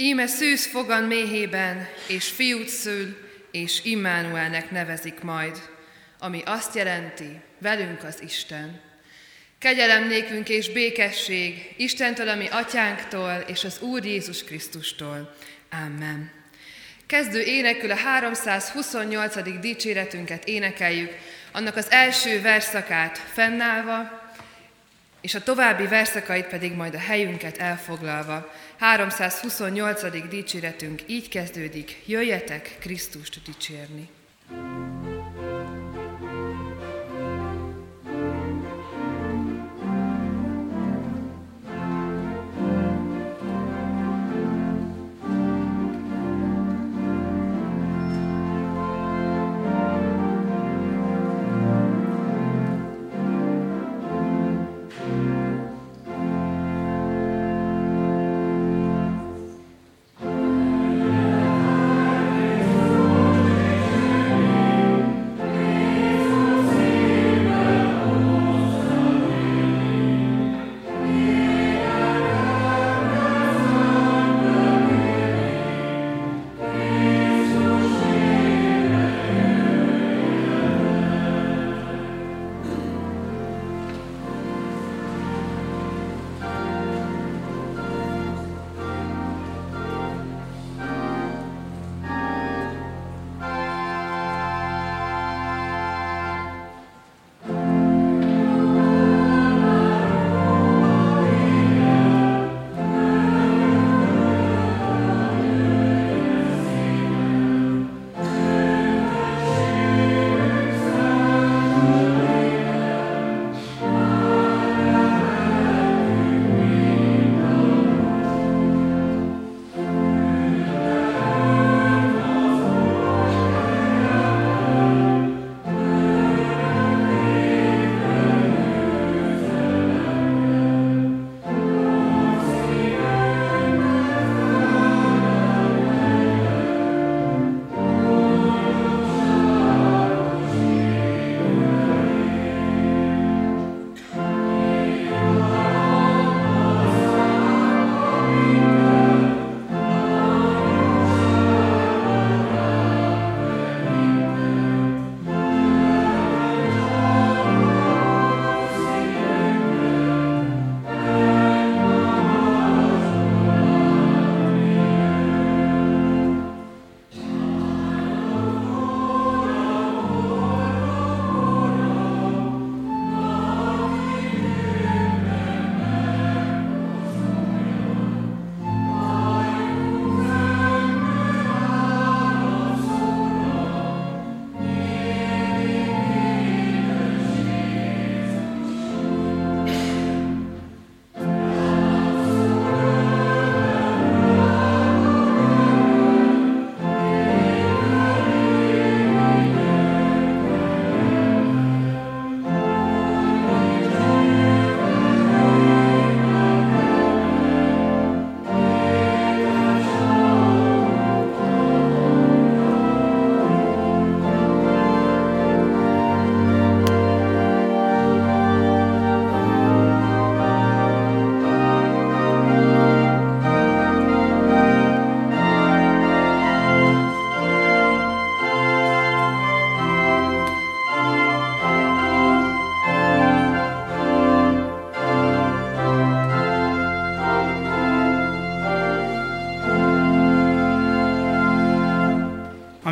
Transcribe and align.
Íme 0.00 0.26
szűz 0.26 0.66
fogan 0.66 1.02
méhében, 1.02 1.88
és 2.06 2.28
fiút 2.28 2.68
szül, 2.68 3.16
és 3.50 3.84
Immanuelnek 3.84 4.70
nevezik 4.70 5.20
majd, 5.20 5.58
ami 6.18 6.42
azt 6.44 6.74
jelenti, 6.74 7.40
velünk 7.58 8.02
az 8.04 8.22
Isten. 8.22 8.80
Kegyelem 9.58 10.06
nékünk 10.06 10.48
és 10.48 10.70
békesség 10.70 11.74
Istentől, 11.76 12.28
ami 12.28 12.46
atyánktól, 12.50 13.44
és 13.46 13.64
az 13.64 13.80
Úr 13.80 14.04
Jézus 14.04 14.44
Krisztustól. 14.44 15.36
Amen. 15.70 16.30
Kezdő 17.06 17.40
énekül 17.40 17.90
a 17.90 17.96
328. 17.96 19.60
dicséretünket 19.60 20.44
énekeljük, 20.44 21.12
annak 21.52 21.76
az 21.76 21.90
első 21.90 22.40
verszakát 22.40 23.18
fennállva, 23.18 24.28
és 25.20 25.34
a 25.34 25.42
további 25.42 25.86
verszakait 25.86 26.46
pedig 26.46 26.72
majd 26.72 26.94
a 26.94 26.98
helyünket 26.98 27.56
elfoglalva. 27.56 28.52
328. 28.80 30.28
dicséretünk 30.28 31.02
így 31.06 31.28
kezdődik, 31.28 32.02
jöjjetek 32.06 32.76
Krisztust 32.78 33.42
dicsérni. 33.44 34.08
Ami 34.50 34.79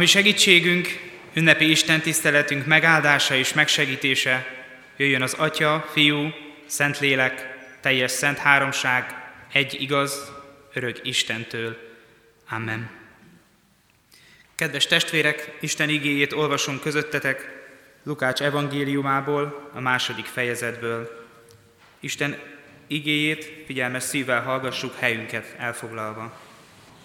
segítségünk, 0.09 0.89
ünnepi 1.33 1.71
Isten 1.71 2.01
tiszteletünk 2.01 2.67
megáldása 2.67 3.35
és 3.35 3.53
megsegítése 3.53 4.47
jöjjön 4.97 5.23
az 5.23 5.35
Atya, 5.35 5.89
Fiú, 5.93 6.33
Szentlélek, 6.67 7.57
teljes 7.81 8.11
szent 8.11 8.39
háromság, 8.39 9.15
egy 9.53 9.81
igaz, 9.81 10.33
örök 10.73 11.01
Istentől. 11.03 11.77
Amen. 12.51 12.91
Kedves 14.55 14.87
testvérek, 14.87 15.57
Isten 15.61 15.89
igéjét 15.89 16.33
olvasom 16.33 16.81
közöttetek 16.81 17.57
Lukács 18.03 18.41
evangéliumából, 18.41 19.71
a 19.75 19.81
második 19.81 20.25
fejezetből. 20.25 21.27
Isten 22.01 22.39
igéjét 22.87 23.63
figyelmes 23.67 24.03
szívvel 24.03 24.43
hallgassuk 24.43 24.95
helyünket 24.99 25.55
elfoglalva. 25.59 26.41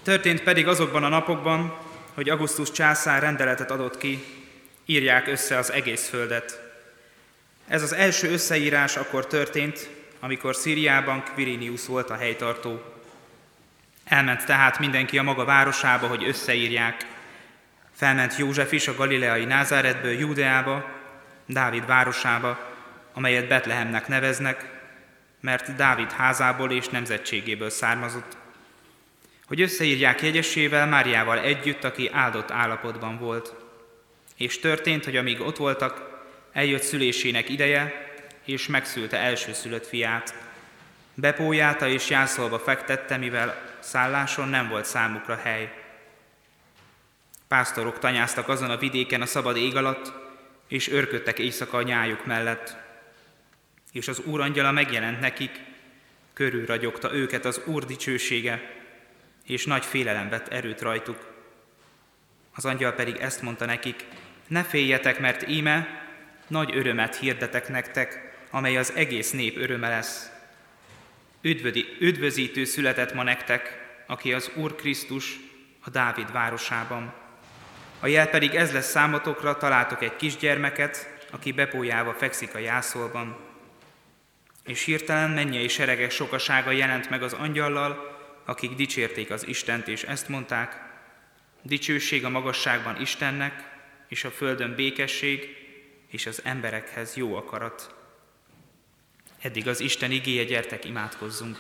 Történt 0.04 0.44
pedig 0.44 0.68
azokban 0.68 1.04
a 1.04 1.10
napokban, 1.10 1.78
hogy 2.14 2.30
Augustus 2.30 2.72
császár 2.72 3.22
rendeletet 3.22 3.72
adott 3.72 3.98
ki, 3.98 4.24
írják 4.86 5.28
össze 5.28 5.58
az 5.58 5.72
egész 5.72 6.10
földet. 6.10 6.62
Ez 7.68 7.82
az 7.82 7.94
első 7.94 8.32
összeírás 8.32 8.96
akkor 8.96 9.28
történt, 9.28 9.90
amikor 10.20 10.56
Szíriában 10.56 11.24
Quirinius 11.34 11.86
volt 11.86 12.10
a 12.10 12.16
helytartó. 12.16 12.82
Elment 14.04 14.46
tehát 14.46 14.80
mindenki 14.80 15.18
a 15.18 15.24
maga 15.24 15.46
városába, 15.46 16.08
hogy 16.08 16.24
összeírják. 16.24 17.06
Felment 17.96 18.38
József 18.38 18.72
is 18.72 18.88
a 18.88 18.96
galileai 18.96 19.46
Názáretből 19.46 20.12
Júdeába, 20.12 20.90
Dávid 21.46 21.86
városába, 21.86 22.60
amelyet 23.14 23.48
Betlehemnek 23.48 24.08
neveznek, 24.08 24.72
mert 25.40 25.76
Dávid 25.76 26.12
házából 26.12 26.72
és 26.72 26.88
nemzetségéből 26.88 27.70
származott. 27.70 28.38
Hogy 29.46 29.62
összeírják 29.62 30.22
jegyesével 30.22 30.88
Máriával 30.88 31.40
együtt, 31.40 31.84
aki 31.84 32.10
áldott 32.12 32.52
állapotban 32.52 33.18
volt. 33.18 33.54
És 34.38 34.60
történt, 34.60 35.06
hogy 35.06 35.18
amíg 35.18 35.42
ott 35.42 35.58
voltak, 35.58 36.22
eljött 36.52 36.82
szülésének 36.82 37.50
ideje, 37.50 38.12
és 38.46 38.68
megszülte 38.68 39.18
elsőszülött 39.18 39.88
fiát. 39.88 40.36
Bepójálta 41.14 41.88
és 41.88 42.10
jászolva 42.10 42.60
fektette, 42.60 43.18
mivel 43.18 43.78
szálláson 43.80 44.48
nem 44.48 44.70
volt 44.70 44.86
számukra 44.86 45.36
hely. 45.36 45.74
Pásztorok 47.48 48.00
tanyáztak 48.00 48.48
azon 48.48 48.70
a 48.70 48.78
vidéken 48.78 49.22
a 49.22 49.26
szabad 49.26 49.58
ég 49.58 49.76
alatt, 49.76 50.14
és 50.68 50.90
örködtek 50.90 51.40
éjszaka 51.40 51.78
a 51.78 51.82
nyájuk 51.82 52.26
mellett. 52.26 52.76
És 53.92 54.08
az 54.08 54.20
Úr 54.20 54.42
angyala 54.42 54.72
megjelent 54.72 55.20
nekik, 55.20 55.52
körülragyogta 56.34 57.14
őket 57.14 57.46
az 57.46 57.62
Úr 57.66 57.86
dicsősége, 57.86 58.83
és 59.44 59.66
nagy 59.66 59.86
félelem 59.86 60.30
vett 60.30 60.48
erőt 60.48 60.82
rajtuk. 60.82 61.34
Az 62.56 62.66
angyal 62.66 62.92
pedig 62.92 63.16
ezt 63.16 63.42
mondta 63.42 63.66
nekik, 63.66 64.06
ne 64.48 64.64
féljetek, 64.64 65.20
mert 65.20 65.48
íme 65.48 66.02
nagy 66.48 66.76
örömet 66.76 67.16
hirdetek 67.16 67.70
nektek, 67.70 68.36
amely 68.50 68.78
az 68.78 68.94
egész 68.96 69.32
nép 69.32 69.58
öröme 69.58 69.90
lesz. 69.90 70.32
Üdvödi, 71.42 71.86
üdvözítő 72.00 72.66
született 72.66 73.14
ma 73.14 73.24
nektek, 73.24 73.82
aki 74.08 74.34
az 74.34 74.52
Úr 74.56 74.76
Krisztus 74.76 75.40
a 75.84 75.90
Dávid 75.90 76.32
városában. 76.32 77.14
A 78.00 78.08
jel 78.08 78.28
pedig 78.28 78.56
ez 78.56 78.74
lesz 78.74 78.90
számotokra, 78.90 79.58
találtok 79.58 80.02
egy 80.02 80.16
kisgyermeket, 80.16 81.14
aki 81.32 81.52
bepójálva 81.52 82.14
fekszik 82.14 82.56
a 82.56 82.60
jászolban. 82.60 83.38
És 84.66 84.84
hirtelen 84.84 85.30
mennyei 85.30 85.68
seregek 85.68 86.12
sokasága 86.12 86.72
jelent 86.72 87.10
meg 87.10 87.24
az 87.24 87.34
angyallal, 87.34 88.13
akik 88.46 88.76
dicsérték 88.76 89.32
az 89.32 89.48
Istent, 89.48 89.88
és 89.88 90.04
ezt 90.04 90.28
mondták, 90.28 90.92
dicsőség 91.62 92.26
a 92.26 92.30
magasságban 92.30 93.02
Istennek, 93.02 93.72
és 94.08 94.24
a 94.24 94.32
földön 94.32 94.76
békesség, 94.76 95.58
és 96.08 96.26
az 96.26 96.42
emberekhez 96.44 97.16
jó 97.16 97.36
akarat. 97.36 97.96
Eddig 99.42 99.68
az 99.68 99.80
Isten 99.80 100.12
igéje, 100.12 100.44
gyertek, 100.44 100.86
imádkozzunk. 100.86 101.58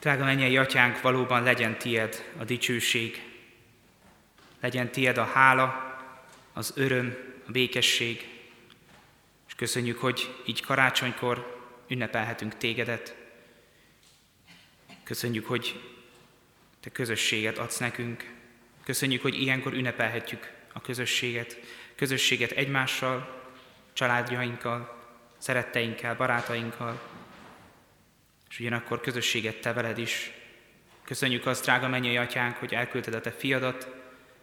Drága 0.00 0.24
mennyei 0.24 0.56
atyánk, 0.56 1.00
valóban 1.00 1.42
legyen 1.42 1.78
tied 1.78 2.32
a 2.38 2.44
dicsőség, 2.44 3.22
legyen 4.60 4.90
tied 4.90 5.18
a 5.18 5.24
hála, 5.24 5.96
az 6.52 6.72
öröm, 6.76 7.16
a 7.46 7.50
békesség, 7.50 8.33
és 9.54 9.60
köszönjük, 9.60 9.98
hogy 9.98 10.42
így 10.46 10.60
karácsonykor 10.60 11.62
ünnepelhetünk 11.88 12.56
tégedet. 12.56 13.14
Köszönjük, 15.04 15.46
hogy 15.46 15.80
te 16.80 16.90
közösséget 16.90 17.58
adsz 17.58 17.78
nekünk. 17.78 18.32
Köszönjük, 18.84 19.22
hogy 19.22 19.40
ilyenkor 19.40 19.72
ünnepelhetjük 19.72 20.52
a 20.72 20.80
közösséget, 20.80 21.60
közösséget 21.94 22.50
egymással, 22.50 23.42
családjainkkal, 23.92 25.04
szeretteinkkel, 25.38 26.16
barátainkkal, 26.16 27.00
és 28.50 28.60
ugyanakkor 28.60 29.00
közösséget 29.00 29.60
te 29.60 29.72
veled 29.72 29.98
is. 29.98 30.30
Köszönjük 31.04 31.46
azt, 31.46 31.64
drága 31.64 31.88
mennyei 31.88 32.16
atyánk, 32.16 32.56
hogy 32.56 32.74
elküldted 32.74 33.14
a 33.14 33.20
te 33.20 33.30
fiadat, 33.30 33.88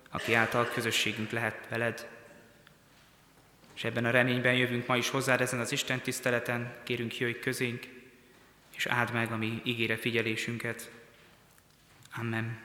aki 0.10 0.34
által 0.34 0.70
közösségünk 0.74 1.32
lehet 1.32 1.68
veled. 1.70 2.11
És 3.76 3.84
ebben 3.84 4.06
a 4.06 4.10
reményben 4.10 4.54
jövünk 4.54 4.88
ma 4.88 4.98
is 4.98 5.10
hozzád 5.10 5.42
ezen 5.42 5.60
az 5.60 5.72
Isten 5.72 6.00
tiszteleten, 6.00 6.74
kérünk 6.84 7.18
jöjj 7.18 7.40
közénk, 7.40 7.84
és 8.76 8.86
áld 8.86 9.14
meg 9.14 9.32
a 9.32 9.38
mi 9.38 9.62
ígére 9.64 9.98
figyelésünket. 9.98 10.92
Amen. 12.20 12.60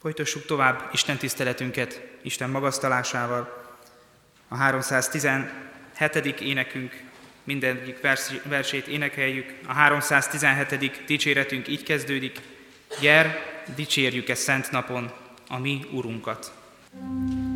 Folytassuk 0.00 0.46
tovább 0.46 0.88
Isten 0.92 1.16
tiszteletünket 1.16 2.00
Isten 2.22 2.50
magasztalásával. 2.50 3.64
A 4.48 4.56
317. 4.56 6.40
énekünk 6.40 7.02
mindegyik 7.44 8.00
versét 8.42 8.86
énekeljük. 8.86 9.54
A 9.66 9.72
317. 9.72 11.04
dicséretünk 11.06 11.68
így 11.68 11.82
kezdődik. 11.82 12.40
Gyer, 13.00 13.38
dicsérjük-e 13.74 14.34
szent 14.34 14.70
napon 14.70 15.12
a 15.48 15.58
mi 15.58 15.86
Urunkat. 15.92 16.52
thank 16.98 17.30
you 17.30 17.55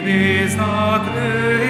ignis 0.00 0.56
ad 0.58 1.69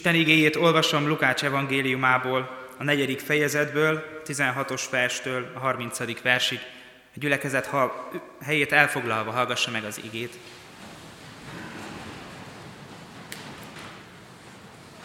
Isten 0.00 0.14
igéjét 0.14 0.56
olvasom 0.56 1.08
Lukács 1.08 1.44
evangéliumából, 1.44 2.66
a 2.78 2.84
negyedik 2.84 3.20
fejezetből, 3.20 4.20
16-os 4.26 4.82
verstől 4.90 5.50
a 5.54 5.58
30. 5.58 6.22
versig. 6.22 6.58
A 7.14 7.18
gyülekezet 7.18 7.66
ha 7.66 8.10
helyét 8.42 8.72
elfoglalva 8.72 9.30
hallgassa 9.30 9.70
meg 9.70 9.84
az 9.84 10.00
igét. 10.04 10.38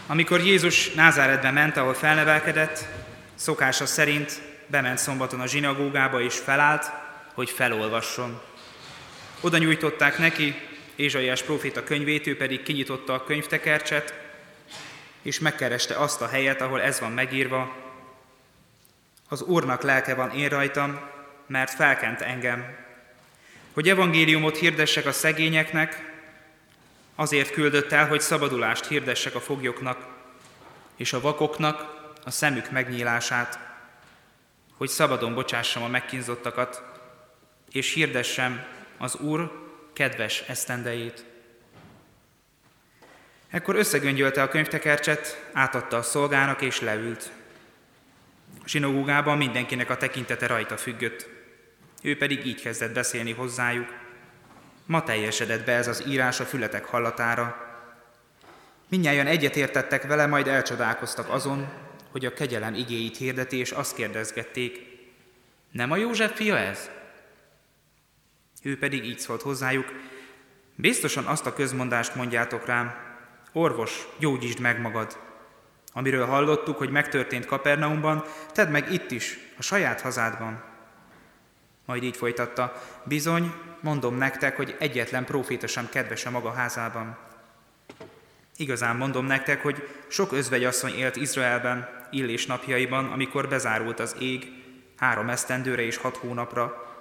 Amikor 0.07 0.39
Jézus 0.39 0.93
Názáretbe 0.93 1.51
ment, 1.51 1.77
ahol 1.77 1.93
felnevelkedett, 1.93 2.87
szokása 3.33 3.85
szerint 3.85 4.41
bement 4.67 4.97
szombaton 4.97 5.39
a 5.39 5.47
zsinagógába 5.47 6.21
és 6.21 6.35
felállt, 6.37 6.91
hogy 7.33 7.49
felolvasson. 7.49 8.41
Oda 9.41 9.57
nyújtották 9.57 10.17
neki, 10.17 10.55
Ézsaiás 10.95 11.43
próféta 11.43 11.83
könyvét, 11.83 12.27
ő 12.27 12.37
pedig 12.37 12.63
kinyitotta 12.63 13.13
a 13.13 13.23
könyvtekercset, 13.23 14.23
és 15.25 15.39
megkereste 15.39 15.95
azt 15.95 16.21
a 16.21 16.27
helyet, 16.27 16.61
ahol 16.61 16.81
ez 16.81 16.99
van 16.99 17.11
megírva, 17.11 17.75
az 19.29 19.41
Úrnak 19.41 19.81
lelke 19.81 20.15
van 20.15 20.31
én 20.31 20.49
rajtam, 20.49 20.99
mert 21.47 21.73
felkent 21.73 22.21
engem, 22.21 22.75
hogy 23.73 23.89
evangéliumot 23.89 24.57
hirdessek 24.57 25.05
a 25.05 25.11
szegényeknek, 25.11 26.13
azért 27.15 27.51
küldött 27.51 27.91
el, 27.91 28.07
hogy 28.07 28.21
szabadulást 28.21 28.87
hirdessek 28.87 29.35
a 29.35 29.39
foglyoknak, 29.39 30.07
és 30.95 31.13
a 31.13 31.21
vakoknak 31.21 32.09
a 32.23 32.31
szemük 32.31 32.71
megnyílását, 32.71 33.59
hogy 34.77 34.89
szabadon 34.89 35.33
bocsássam 35.33 35.83
a 35.83 35.87
megkínzottakat, 35.87 36.83
és 37.71 37.93
hirdessem 37.93 38.65
az 38.97 39.15
Úr 39.15 39.51
kedves 39.93 40.41
esztendejét. 40.41 41.34
Ekkor 43.55 43.75
összegöngyölte 43.75 44.41
a 44.41 44.47
könyvtekercset, 44.47 45.49
átadta 45.53 45.97
a 45.97 46.01
szolgának 46.01 46.61
és 46.61 46.79
leült. 46.79 47.31
A 48.63 48.67
sinagógában 48.67 49.37
mindenkinek 49.37 49.89
a 49.89 49.97
tekintete 49.97 50.47
rajta 50.47 50.77
függött. 50.77 51.29
Ő 52.01 52.17
pedig 52.17 52.45
így 52.45 52.61
kezdett 52.61 52.93
beszélni 52.93 53.31
hozzájuk. 53.31 53.87
Ma 54.85 55.03
teljesedett 55.03 55.65
be 55.65 55.71
ez 55.71 55.87
az 55.87 56.03
írás 56.07 56.39
a 56.39 56.45
fületek 56.45 56.85
hallatára. 56.85 57.55
Mindnyájan 58.89 59.27
egyetértettek 59.27 60.07
vele, 60.07 60.25
majd 60.25 60.47
elcsodálkoztak 60.47 61.29
azon, 61.29 61.67
hogy 62.11 62.25
a 62.25 62.33
kegyelem 62.33 62.73
igéit 62.73 63.17
hirdeti, 63.17 63.57
és 63.57 63.71
azt 63.71 63.95
kérdezgették, 63.95 64.79
nem 65.71 65.91
a 65.91 65.97
József 65.97 66.35
fia 66.35 66.57
ez? 66.57 66.89
Ő 68.63 68.77
pedig 68.77 69.05
így 69.05 69.19
szólt 69.19 69.41
hozzájuk, 69.41 69.93
biztosan 70.75 71.25
azt 71.25 71.45
a 71.45 71.53
közmondást 71.53 72.15
mondjátok 72.15 72.65
rám, 72.65 73.04
Orvos, 73.57 74.07
gyógyítsd 74.17 74.59
meg 74.59 74.81
magad. 74.81 75.17
Amiről 75.93 76.25
hallottuk, 76.25 76.77
hogy 76.77 76.89
megtörtént 76.89 77.45
Kapernaumban, 77.45 78.23
tedd 78.51 78.69
meg 78.69 78.91
itt 78.91 79.11
is, 79.11 79.37
a 79.57 79.61
saját 79.61 80.01
hazádban. 80.01 80.63
Majd 81.85 82.03
így 82.03 82.17
folytatta, 82.17 82.81
bizony, 83.03 83.53
mondom 83.81 84.15
nektek, 84.15 84.55
hogy 84.55 84.75
egyetlen 84.79 85.25
próféta 85.25 85.67
sem 85.67 85.89
kedves 85.89 86.25
a 86.25 86.31
maga 86.31 86.51
házában. 86.51 87.17
Igazán 88.57 88.95
mondom 88.95 89.25
nektek, 89.25 89.61
hogy 89.61 89.87
sok 90.07 90.31
özvegyasszony 90.31 90.93
élt 90.93 91.15
Izraelben, 91.15 91.89
Illés 92.11 92.45
napjaiban, 92.45 93.11
amikor 93.11 93.47
bezárult 93.47 93.99
az 93.99 94.15
ég, 94.19 94.47
három 94.97 95.29
esztendőre 95.29 95.81
és 95.81 95.97
hat 95.97 96.17
hónapra, 96.17 96.95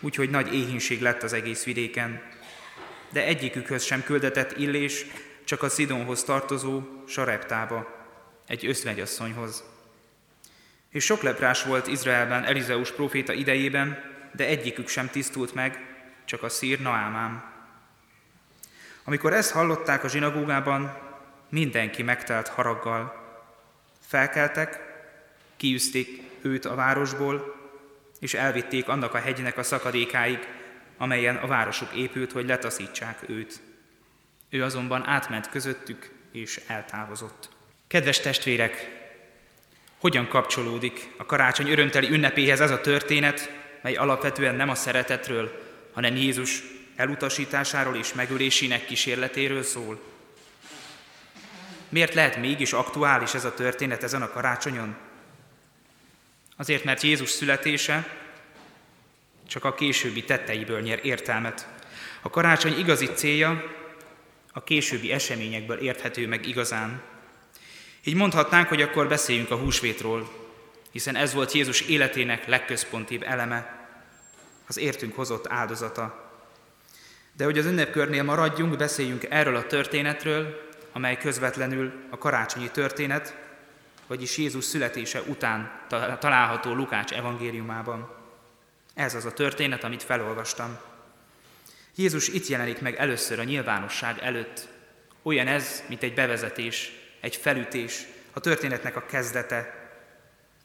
úgyhogy 0.00 0.30
nagy 0.30 0.54
éhínség 0.54 1.00
lett 1.00 1.22
az 1.22 1.32
egész 1.32 1.64
vidéken. 1.64 2.22
De 3.12 3.24
egyikükhöz 3.24 3.82
sem 3.82 4.02
küldetett 4.02 4.58
Illés, 4.58 5.06
csak 5.44 5.62
a 5.62 5.68
Szidonhoz 5.68 6.24
tartozó 6.24 6.82
Sareptába, 7.06 8.00
egy 8.46 8.66
összvegyasszonyhoz. 8.66 9.64
És 10.90 11.04
sok 11.04 11.22
leprás 11.22 11.64
volt 11.64 11.86
Izraelben 11.86 12.44
Elizeus 12.44 12.92
próféta 12.92 13.32
idejében, 13.32 14.10
de 14.32 14.46
egyikük 14.46 14.88
sem 14.88 15.08
tisztult 15.08 15.54
meg, 15.54 15.78
csak 16.24 16.42
a 16.42 16.48
szír 16.48 16.80
Naámám. 16.80 17.52
Amikor 19.04 19.32
ezt 19.32 19.52
hallották 19.52 20.04
a 20.04 20.08
zsinagógában, 20.08 20.98
mindenki 21.48 22.02
megtelt 22.02 22.48
haraggal. 22.48 23.20
Felkeltek, 24.06 24.80
kiűzték 25.56 26.22
őt 26.42 26.64
a 26.64 26.74
városból, 26.74 27.60
és 28.20 28.34
elvitték 28.34 28.88
annak 28.88 29.14
a 29.14 29.18
hegynek 29.18 29.58
a 29.58 29.62
szakadékáig, 29.62 30.38
amelyen 30.96 31.36
a 31.36 31.46
városuk 31.46 31.92
épült, 31.94 32.32
hogy 32.32 32.46
letaszítsák 32.46 33.28
őt. 33.28 33.60
Ő 34.52 34.64
azonban 34.64 35.06
átment 35.06 35.48
közöttük, 35.48 36.10
és 36.32 36.60
eltávozott. 36.66 37.48
Kedves 37.86 38.20
testvérek, 38.20 39.00
hogyan 39.98 40.28
kapcsolódik 40.28 41.08
a 41.16 41.26
karácsony 41.26 41.70
örömteli 41.70 42.10
ünnepéhez 42.10 42.60
ez 42.60 42.70
a 42.70 42.80
történet, 42.80 43.52
mely 43.82 43.94
alapvetően 43.94 44.54
nem 44.54 44.68
a 44.68 44.74
szeretetről, 44.74 45.62
hanem 45.92 46.16
Jézus 46.16 46.62
elutasításáról 46.96 47.96
és 47.96 48.12
megölésének 48.12 48.84
kísérletéről 48.84 49.62
szól? 49.62 50.00
Miért 51.88 52.14
lehet 52.14 52.36
mégis 52.36 52.72
aktuális 52.72 53.34
ez 53.34 53.44
a 53.44 53.54
történet 53.54 54.02
ezen 54.02 54.22
a 54.22 54.30
karácsonyon? 54.30 54.96
Azért, 56.56 56.84
mert 56.84 57.02
Jézus 57.02 57.30
születése 57.30 58.16
csak 59.48 59.64
a 59.64 59.74
későbbi 59.74 60.24
tetteiből 60.24 60.80
nyer 60.80 61.00
értelmet. 61.02 61.68
A 62.22 62.30
karácsony 62.30 62.78
igazi 62.78 63.06
célja 63.06 63.80
a 64.52 64.64
későbbi 64.64 65.12
eseményekből 65.12 65.78
érthető 65.78 66.28
meg 66.28 66.46
igazán. 66.46 67.02
Így 68.04 68.14
mondhatnánk, 68.14 68.68
hogy 68.68 68.82
akkor 68.82 69.08
beszéljünk 69.08 69.50
a 69.50 69.56
húsvétról, 69.56 70.30
hiszen 70.90 71.16
ez 71.16 71.32
volt 71.32 71.52
Jézus 71.52 71.80
életének 71.80 72.46
legközpontibb 72.46 73.22
eleme, 73.22 73.86
az 74.66 74.78
értünk 74.78 75.14
hozott 75.14 75.48
áldozata. 75.48 76.30
De 77.36 77.44
hogy 77.44 77.58
az 77.58 77.66
ünnepkörnél 77.66 78.22
maradjunk, 78.22 78.76
beszéljünk 78.76 79.24
erről 79.30 79.56
a 79.56 79.66
történetről, 79.66 80.70
amely 80.92 81.16
közvetlenül 81.16 81.92
a 82.10 82.18
karácsonyi 82.18 82.70
történet, 82.70 83.36
vagyis 84.06 84.36
Jézus 84.36 84.64
születése 84.64 85.20
után 85.20 85.80
található 86.18 86.74
Lukács 86.74 87.12
evangéliumában. 87.12 88.10
Ez 88.94 89.14
az 89.14 89.24
a 89.24 89.32
történet, 89.32 89.84
amit 89.84 90.02
felolvastam. 90.02 90.78
Jézus 91.96 92.28
itt 92.28 92.46
jelenik 92.46 92.80
meg 92.80 92.94
először 92.94 93.38
a 93.38 93.44
nyilvánosság 93.44 94.18
előtt. 94.18 94.68
Olyan 95.22 95.46
ez, 95.46 95.82
mint 95.88 96.02
egy 96.02 96.14
bevezetés, 96.14 96.92
egy 97.20 97.36
felütés, 97.36 98.06
a 98.32 98.40
történetnek 98.40 98.96
a 98.96 99.06
kezdete, 99.06 99.90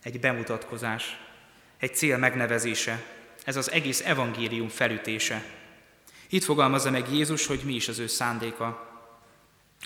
egy 0.04 0.20
bemutatkozás, 0.20 1.18
egy 1.80 1.96
cél 1.96 2.18
megnevezése. 2.18 3.04
Ez 3.44 3.56
az 3.56 3.72
egész 3.72 4.02
evangélium 4.06 4.70
felütése. 4.70 5.44
Itt 6.30 6.44
fogalmazza 6.44 6.92
meg 6.92 7.14
Jézus, 7.14 7.46
hogy 7.46 7.60
mi 7.64 7.74
is 7.74 7.88
az 7.88 8.00
ő 8.00 8.08
szándéka. 8.08 8.86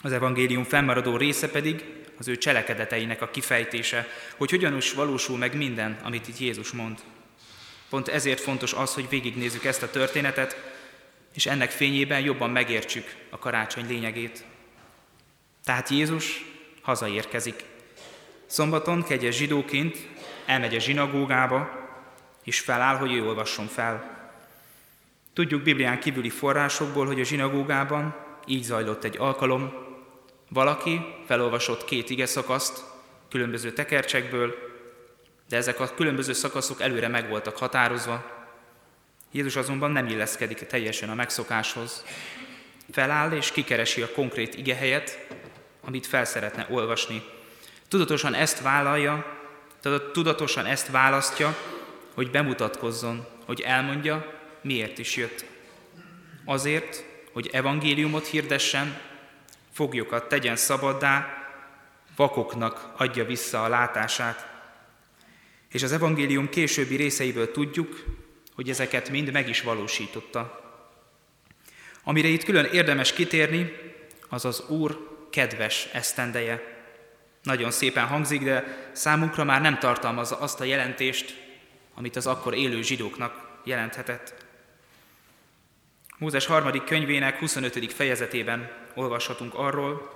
Az 0.01 0.11
evangélium 0.11 0.63
fennmaradó 0.63 1.17
része 1.17 1.49
pedig 1.49 1.83
az 2.17 2.27
ő 2.27 2.37
cselekedeteinek 2.37 3.21
a 3.21 3.29
kifejtése, 3.29 4.07
hogy 4.37 4.49
hogyan 4.49 4.77
is 4.77 4.93
valósul 4.93 5.37
meg 5.37 5.55
minden, 5.55 5.99
amit 6.03 6.27
itt 6.27 6.39
Jézus 6.39 6.71
mond. 6.71 6.99
Pont 7.89 8.07
ezért 8.07 8.39
fontos 8.39 8.73
az, 8.73 8.93
hogy 8.93 9.09
végignézzük 9.09 9.63
ezt 9.63 9.83
a 9.83 9.89
történetet, 9.89 10.70
és 11.33 11.45
ennek 11.45 11.71
fényében 11.71 12.19
jobban 12.19 12.49
megértsük 12.49 13.15
a 13.29 13.37
karácsony 13.37 13.87
lényegét. 13.87 14.45
Tehát 15.63 15.89
Jézus 15.89 16.45
hazaérkezik. 16.81 17.63
Szombaton 18.45 19.03
kegyes 19.03 19.35
zsidóként 19.35 19.97
elmegy 20.45 20.75
a 20.75 20.79
zsinagógába, 20.79 21.79
és 22.43 22.59
feláll, 22.59 22.95
hogy 22.95 23.13
ő 23.13 23.25
olvasson 23.25 23.67
fel. 23.67 24.19
Tudjuk 25.33 25.61
Biblián 25.61 25.99
kívüli 25.99 26.29
forrásokból, 26.29 27.05
hogy 27.05 27.19
a 27.19 27.23
zsinagógában 27.23 28.15
így 28.45 28.63
zajlott 28.63 29.03
egy 29.03 29.17
alkalom. 29.17 29.73
Valaki 30.49 31.01
felolvasott 31.25 31.85
két 31.85 32.09
ige 32.09 32.25
szakaszt 32.25 32.83
különböző 33.29 33.73
tekercsekből, 33.73 34.55
de 35.49 35.57
ezek 35.57 35.79
a 35.79 35.93
különböző 35.95 36.33
szakaszok 36.33 36.81
előre 36.81 37.07
meg 37.07 37.29
voltak 37.29 37.57
határozva. 37.57 38.40
Jézus 39.31 39.55
azonban 39.55 39.91
nem 39.91 40.07
illeszkedik 40.07 40.57
teljesen 40.57 41.09
a 41.09 41.15
megszokáshoz. 41.15 42.05
Feláll 42.91 43.31
és 43.31 43.51
kikeresi 43.51 44.01
a 44.01 44.11
konkrét 44.11 44.55
ige 44.55 44.75
helyet, 44.75 45.27
amit 45.81 46.07
fel 46.07 46.25
szeretne 46.25 46.67
olvasni. 46.69 47.23
Tudatosan 47.87 48.33
ezt 48.33 48.61
vállalja, 48.61 49.39
tudatosan 50.13 50.65
ezt 50.65 50.87
választja, 50.87 51.57
hogy 52.13 52.31
bemutatkozzon, 52.31 53.27
hogy 53.45 53.61
elmondja, 53.61 54.39
miért 54.61 54.97
is 54.97 55.15
jött. 55.15 55.45
Azért, 56.45 57.03
hogy 57.31 57.49
evangéliumot 57.51 58.27
hirdessen, 58.27 58.99
foglyokat 59.71 60.27
tegyen 60.27 60.55
szabaddá, 60.55 61.41
vakoknak 62.15 62.93
adja 62.97 63.25
vissza 63.25 63.63
a 63.63 63.67
látását. 63.67 64.49
És 65.71 65.83
az 65.83 65.91
evangélium 65.91 66.49
későbbi 66.49 66.95
részeiből 66.95 67.51
tudjuk, 67.51 68.03
hogy 68.61 68.69
ezeket 68.69 69.09
mind 69.09 69.31
meg 69.31 69.49
is 69.49 69.61
valósította. 69.61 70.61
Amire 72.03 72.27
itt 72.27 72.43
külön 72.43 72.65
érdemes 72.65 73.13
kitérni, 73.13 73.71
az 74.29 74.45
az 74.45 74.63
Úr 74.67 75.07
kedves 75.29 75.87
esztendeje. 75.93 76.83
Nagyon 77.43 77.71
szépen 77.71 78.07
hangzik, 78.07 78.43
de 78.43 78.89
számunkra 78.91 79.43
már 79.43 79.61
nem 79.61 79.79
tartalmazza 79.79 80.37
azt 80.37 80.59
a 80.59 80.63
jelentést, 80.63 81.43
amit 81.93 82.15
az 82.15 82.27
akkor 82.27 82.53
élő 82.53 82.81
zsidóknak 82.81 83.59
jelenthetett. 83.63 84.45
Mózes 86.17 86.45
harmadik 86.45 86.83
könyvének 86.83 87.39
25. 87.39 87.93
fejezetében 87.93 88.71
olvashatunk 88.95 89.53
arról, 89.53 90.11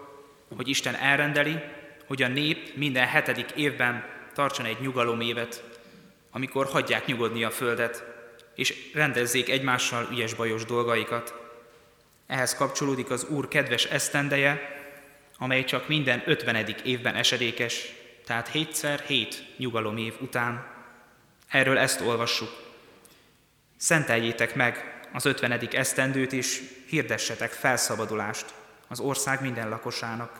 hogy 0.55 0.67
Isten 0.67 0.95
elrendeli, 0.95 1.59
hogy 2.07 2.23
a 2.23 2.27
nép 2.27 2.75
minden 2.75 3.07
hetedik 3.07 3.51
évben 3.51 4.05
tartson 4.33 4.65
egy 4.65 4.79
nyugalomévet, 4.79 5.63
amikor 6.31 6.65
hagyják 6.65 7.05
nyugodni 7.05 7.43
a 7.43 7.51
földet, 7.51 8.14
és 8.55 8.91
rendezzék 8.93 9.49
egymással 9.49 10.07
ügyes-bajos 10.11 10.65
dolgaikat. 10.65 11.33
Ehhez 12.27 12.55
kapcsolódik 12.55 13.09
az 13.09 13.23
Úr 13.23 13.47
kedves 13.47 13.85
esztendeje, 13.85 14.73
amely 15.37 15.63
csak 15.63 15.87
minden 15.87 16.23
ötvenedik 16.25 16.81
évben 16.81 17.15
esedékes, 17.15 17.93
tehát 18.25 18.47
hétszer 18.47 18.99
hét 18.99 19.43
nyugalomév 19.57 20.13
után. 20.19 20.67
Erről 21.47 21.77
ezt 21.77 22.01
olvassuk. 22.01 22.49
Szenteljétek 23.77 24.55
meg 24.55 24.99
az 25.13 25.25
ötvenedik 25.25 25.73
esztendőt, 25.73 26.33
és 26.33 26.61
hirdessetek 26.87 27.51
felszabadulást 27.51 28.45
az 28.87 28.99
ország 28.99 29.41
minden 29.41 29.69
lakosának. 29.69 30.39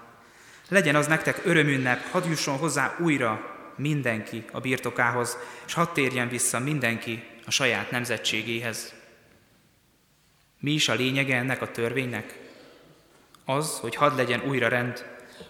Legyen 0.69 0.95
az 0.95 1.07
nektek 1.07 1.41
örömünnep, 1.43 2.09
hadd 2.11 2.27
jusson 2.27 2.57
hozzá 2.57 2.95
újra 2.99 3.55
mindenki 3.75 4.45
a 4.51 4.59
birtokához, 4.59 5.37
és 5.65 5.73
hadd 5.73 5.93
térjen 5.93 6.29
vissza 6.29 6.59
mindenki 6.59 7.23
a 7.45 7.51
saját 7.51 7.91
nemzetségéhez. 7.91 8.93
Mi 10.59 10.71
is 10.71 10.89
a 10.89 10.93
lényege 10.93 11.35
ennek 11.35 11.61
a 11.61 11.71
törvénynek? 11.71 12.39
Az, 13.45 13.79
hogy 13.79 13.95
hadd 13.95 14.15
legyen 14.15 14.41
újra 14.41 14.67
rend, 14.67 15.05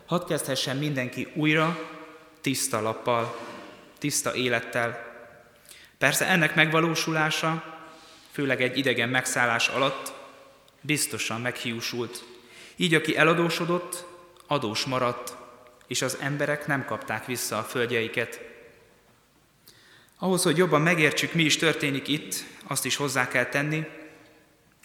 hadd 0.06 0.28
kezdhessen 0.28 0.78
mindenki 0.78 1.28
újra 1.34 1.80
tiszta 2.42 2.82
lappal, 2.82 3.38
tiszta 3.98 4.36
élettel. 4.36 5.14
Persze 5.98 6.28
ennek 6.28 6.56
megvalósulása, 6.56 7.80
főleg 8.32 8.62
egy 8.62 8.78
idegen 8.78 9.10
megszállás 9.10 9.68
alatt, 9.68 10.14
biztosan 10.82 11.42
meghiúsult. 11.42 12.24
Így 12.76 12.94
aki 12.94 13.18
eladósodott, 13.18 14.06
adós 14.48 14.86
maradt, 14.86 15.36
és 15.88 16.02
az 16.02 16.18
emberek 16.22 16.68
nem 16.68 16.86
kapták 16.86 17.26
vissza 17.26 17.58
a 17.58 17.64
földjeiket. 17.64 18.55
Ahhoz, 20.20 20.44
hogy 20.44 20.58
jobban 20.58 20.82
megértsük, 20.82 21.34
mi 21.34 21.44
is 21.44 21.58
történik 21.58 22.08
itt, 22.08 22.36
azt 22.68 22.86
is 22.86 22.96
hozzá 22.96 23.28
kell 23.28 23.46
tenni, 23.46 23.86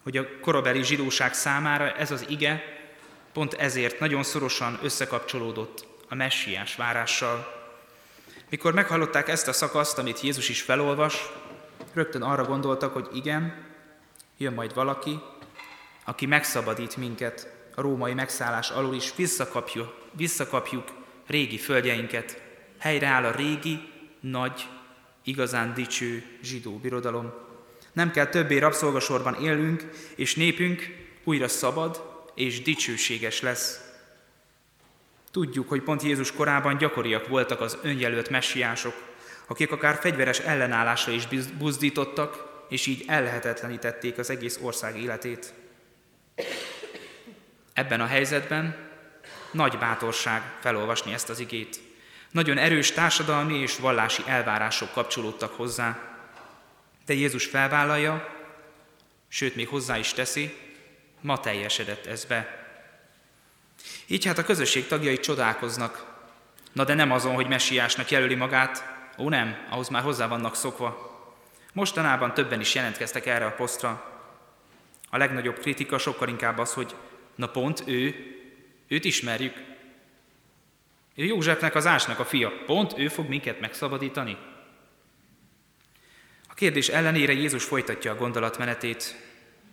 hogy 0.02 0.16
a 0.16 0.40
korabeli 0.40 0.82
zsidóság 0.82 1.34
számára 1.34 1.92
ez 1.92 2.10
az 2.10 2.24
ige 2.28 2.78
pont 3.32 3.54
ezért 3.54 4.00
nagyon 4.00 4.22
szorosan 4.22 4.78
összekapcsolódott 4.82 5.86
a 6.08 6.14
messiás 6.14 6.76
várással. 6.76 7.58
Mikor 8.50 8.74
meghallották 8.74 9.28
ezt 9.28 9.48
a 9.48 9.52
szakaszt, 9.52 9.98
amit 9.98 10.20
Jézus 10.20 10.48
is 10.48 10.62
felolvas, 10.62 11.30
rögtön 11.92 12.22
arra 12.22 12.44
gondoltak, 12.44 12.92
hogy 12.92 13.08
igen, 13.12 13.66
jön 14.36 14.52
majd 14.52 14.74
valaki, 14.74 15.18
aki 16.04 16.26
megszabadít 16.26 16.96
minket 16.96 17.52
a 17.74 17.80
római 17.80 18.14
megszállás 18.14 18.70
alól 18.70 18.94
is, 18.94 19.12
visszakapjuk, 19.16 19.94
visszakapjuk 20.12 20.92
régi 21.26 21.58
földjeinket, 21.58 22.42
helyreáll 22.78 23.24
a 23.24 23.30
régi, 23.30 23.88
nagy, 24.20 24.68
igazán 25.24 25.74
dicső 25.74 26.22
zsidó 26.42 26.78
birodalom. 26.78 27.32
Nem 27.92 28.10
kell 28.10 28.26
többé 28.26 28.58
rabszolgasorban 28.58 29.34
élnünk, 29.34 29.90
és 30.14 30.34
népünk 30.34 30.82
újra 31.24 31.48
szabad, 31.48 32.08
és 32.34 32.62
dicsőséges 32.62 33.40
lesz. 33.40 33.80
Tudjuk, 35.30 35.68
hogy 35.68 35.82
pont 35.82 36.02
Jézus 36.02 36.32
korában 36.32 36.76
gyakoriak 36.76 37.28
voltak 37.28 37.60
az 37.60 37.78
önjelölt 37.82 38.30
messiások, 38.30 38.94
akik 39.46 39.72
akár 39.72 39.98
fegyveres 40.00 40.38
ellenállásra 40.38 41.12
is 41.12 41.26
buzdítottak, 41.58 42.48
és 42.68 42.86
így 42.86 43.04
ellehetetlenítették 43.06 44.18
az 44.18 44.30
egész 44.30 44.58
ország 44.62 45.00
életét. 45.00 45.52
Ebben 47.72 48.00
a 48.00 48.06
helyzetben 48.06 48.88
nagy 49.52 49.78
bátorság 49.78 50.42
felolvasni 50.60 51.12
ezt 51.12 51.28
az 51.28 51.38
igét. 51.38 51.80
Nagyon 52.30 52.58
erős 52.58 52.92
társadalmi 52.92 53.54
és 53.58 53.76
vallási 53.76 54.22
elvárások 54.26 54.92
kapcsolódtak 54.92 55.54
hozzá, 55.56 55.98
de 57.06 57.14
Jézus 57.14 57.46
felvállalja, 57.46 58.38
sőt 59.28 59.56
még 59.56 59.68
hozzá 59.68 59.98
is 59.98 60.12
teszi, 60.12 60.54
Ma 61.20 61.40
teljesedett 61.40 62.06
ez 62.06 62.24
be. 62.24 62.66
Így 64.06 64.24
hát 64.24 64.38
a 64.38 64.44
közösség 64.44 64.86
tagjai 64.86 65.18
csodálkoznak. 65.18 66.18
Na 66.72 66.84
de 66.84 66.94
nem 66.94 67.12
azon, 67.12 67.34
hogy 67.34 67.48
messiásnak 67.48 68.10
jelöli 68.10 68.34
magát, 68.34 68.84
ó 69.18 69.28
nem, 69.28 69.56
ahhoz 69.70 69.88
már 69.88 70.02
hozzá 70.02 70.26
vannak 70.26 70.56
szokva. 70.56 71.08
Mostanában 71.72 72.34
többen 72.34 72.60
is 72.60 72.74
jelentkeztek 72.74 73.26
erre 73.26 73.46
a 73.46 73.54
posztra. 73.54 74.22
A 75.10 75.16
legnagyobb 75.16 75.58
kritika 75.58 75.98
sokkal 75.98 76.28
inkább 76.28 76.58
az, 76.58 76.72
hogy 76.72 76.94
na 77.34 77.46
pont 77.48 77.82
ő, 77.86 78.14
őt 78.88 79.04
ismerjük. 79.04 79.69
Józsefnek 81.26 81.74
az 81.74 81.86
ásnak 81.86 82.18
a 82.18 82.24
fia, 82.24 82.52
pont 82.66 82.98
ő 82.98 83.08
fog 83.08 83.28
minket 83.28 83.60
megszabadítani. 83.60 84.36
A 86.48 86.54
kérdés 86.54 86.88
ellenére 86.88 87.32
Jézus 87.32 87.64
folytatja 87.64 88.12
a 88.12 88.16
gondolatmenetét, 88.16 89.16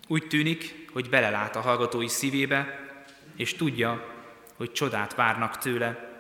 úgy 0.08 0.28
tűnik, 0.28 0.90
hogy 0.92 1.10
belelát 1.10 1.56
a 1.56 1.62
hallgatói 1.62 2.08
szívébe, 2.08 2.80
és 3.36 3.56
tudja, 3.56 4.16
hogy 4.56 4.72
csodát 4.72 5.16
várnak 5.16 5.58
tőle. 5.58 6.16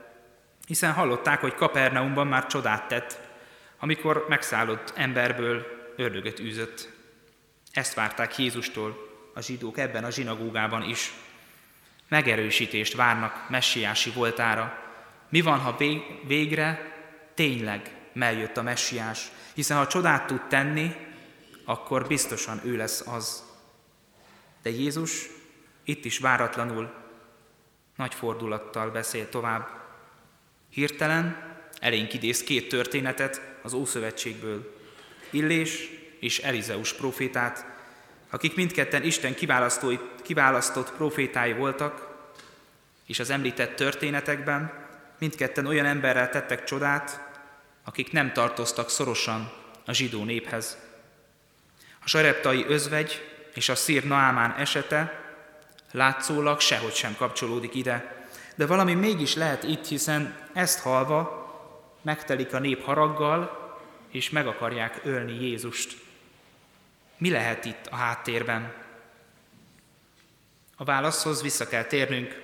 Hiszen 0.67 0.93
hallották, 0.93 1.39
hogy 1.39 1.53
Kapernaumban 1.53 2.27
már 2.27 2.47
csodát 2.47 2.87
tett, 2.87 3.19
amikor 3.79 4.25
megszállott 4.29 4.93
emberből 4.95 5.65
ördögöt 5.95 6.39
űzött. 6.39 6.89
Ezt 7.71 7.93
várták 7.93 8.37
Jézustól 8.37 9.07
a 9.33 9.41
zsidók 9.41 9.77
ebben 9.77 10.03
a 10.03 10.11
zsinagógában 10.11 10.83
is. 10.83 11.13
Megerősítést 12.07 12.95
várnak 12.95 13.49
messiási 13.49 14.09
voltára. 14.11 14.86
Mi 15.29 15.41
van, 15.41 15.59
ha 15.59 15.77
végre 16.27 16.95
tényleg 17.33 17.95
megjött 18.13 18.57
a 18.57 18.61
messiás? 18.61 19.31
Hiszen 19.53 19.77
ha 19.77 19.87
csodát 19.87 20.27
tud 20.27 20.47
tenni, 20.47 20.95
akkor 21.65 22.07
biztosan 22.07 22.61
ő 22.63 22.75
lesz 22.75 23.07
az, 23.07 23.43
de 24.61 24.69
Jézus 24.69 25.29
itt 25.83 26.05
is 26.05 26.19
váratlanul, 26.19 26.93
nagy 27.95 28.13
fordulattal 28.13 28.89
beszél 28.89 29.29
tovább. 29.29 29.69
Hirtelen 30.69 31.55
elénk 31.79 32.13
idéz 32.13 32.43
két 32.43 32.69
történetet 32.69 33.41
az 33.61 33.73
Ószövetségből. 33.73 34.75
Illés 35.29 35.89
és 36.19 36.39
Elizeus 36.39 36.93
profétát, 36.93 37.65
akik 38.29 38.55
mindketten 38.55 39.03
Isten 39.03 39.35
kiválasztott 40.23 40.91
profétái 40.91 41.53
voltak, 41.53 42.15
és 43.05 43.19
az 43.19 43.29
említett 43.29 43.75
történetekben 43.75 44.86
mindketten 45.19 45.65
olyan 45.65 45.85
emberrel 45.85 46.29
tettek 46.29 46.63
csodát, 46.63 47.29
akik 47.83 48.11
nem 48.11 48.33
tartoztak 48.33 48.89
szorosan 48.89 49.51
a 49.85 49.93
zsidó 49.93 50.23
néphez. 50.23 50.77
A 52.03 52.07
sareptai 52.07 52.65
özvegy 52.67 53.23
és 53.53 53.69
a 53.69 53.75
szír 53.75 54.03
Naámán 54.03 54.51
esete 54.51 55.25
látszólag 55.91 56.59
sehogy 56.59 56.93
sem 56.93 57.15
kapcsolódik 57.15 57.75
ide, 57.75 58.25
de 58.55 58.65
valami 58.65 58.93
mégis 58.93 59.35
lehet 59.35 59.63
itt, 59.63 59.85
hiszen 59.85 60.35
ezt 60.53 60.79
halva 60.79 61.45
megtelik 62.01 62.53
a 62.53 62.59
nép 62.59 62.83
haraggal, 62.83 63.65
és 64.11 64.29
meg 64.29 64.47
akarják 64.47 64.99
ölni 65.03 65.45
Jézust. 65.45 65.97
Mi 67.17 67.29
lehet 67.29 67.65
itt 67.65 67.87
a 67.89 67.95
háttérben? 67.95 68.73
A 70.75 70.83
válaszhoz 70.83 71.41
vissza 71.41 71.67
kell 71.67 71.83
térnünk 71.83 72.41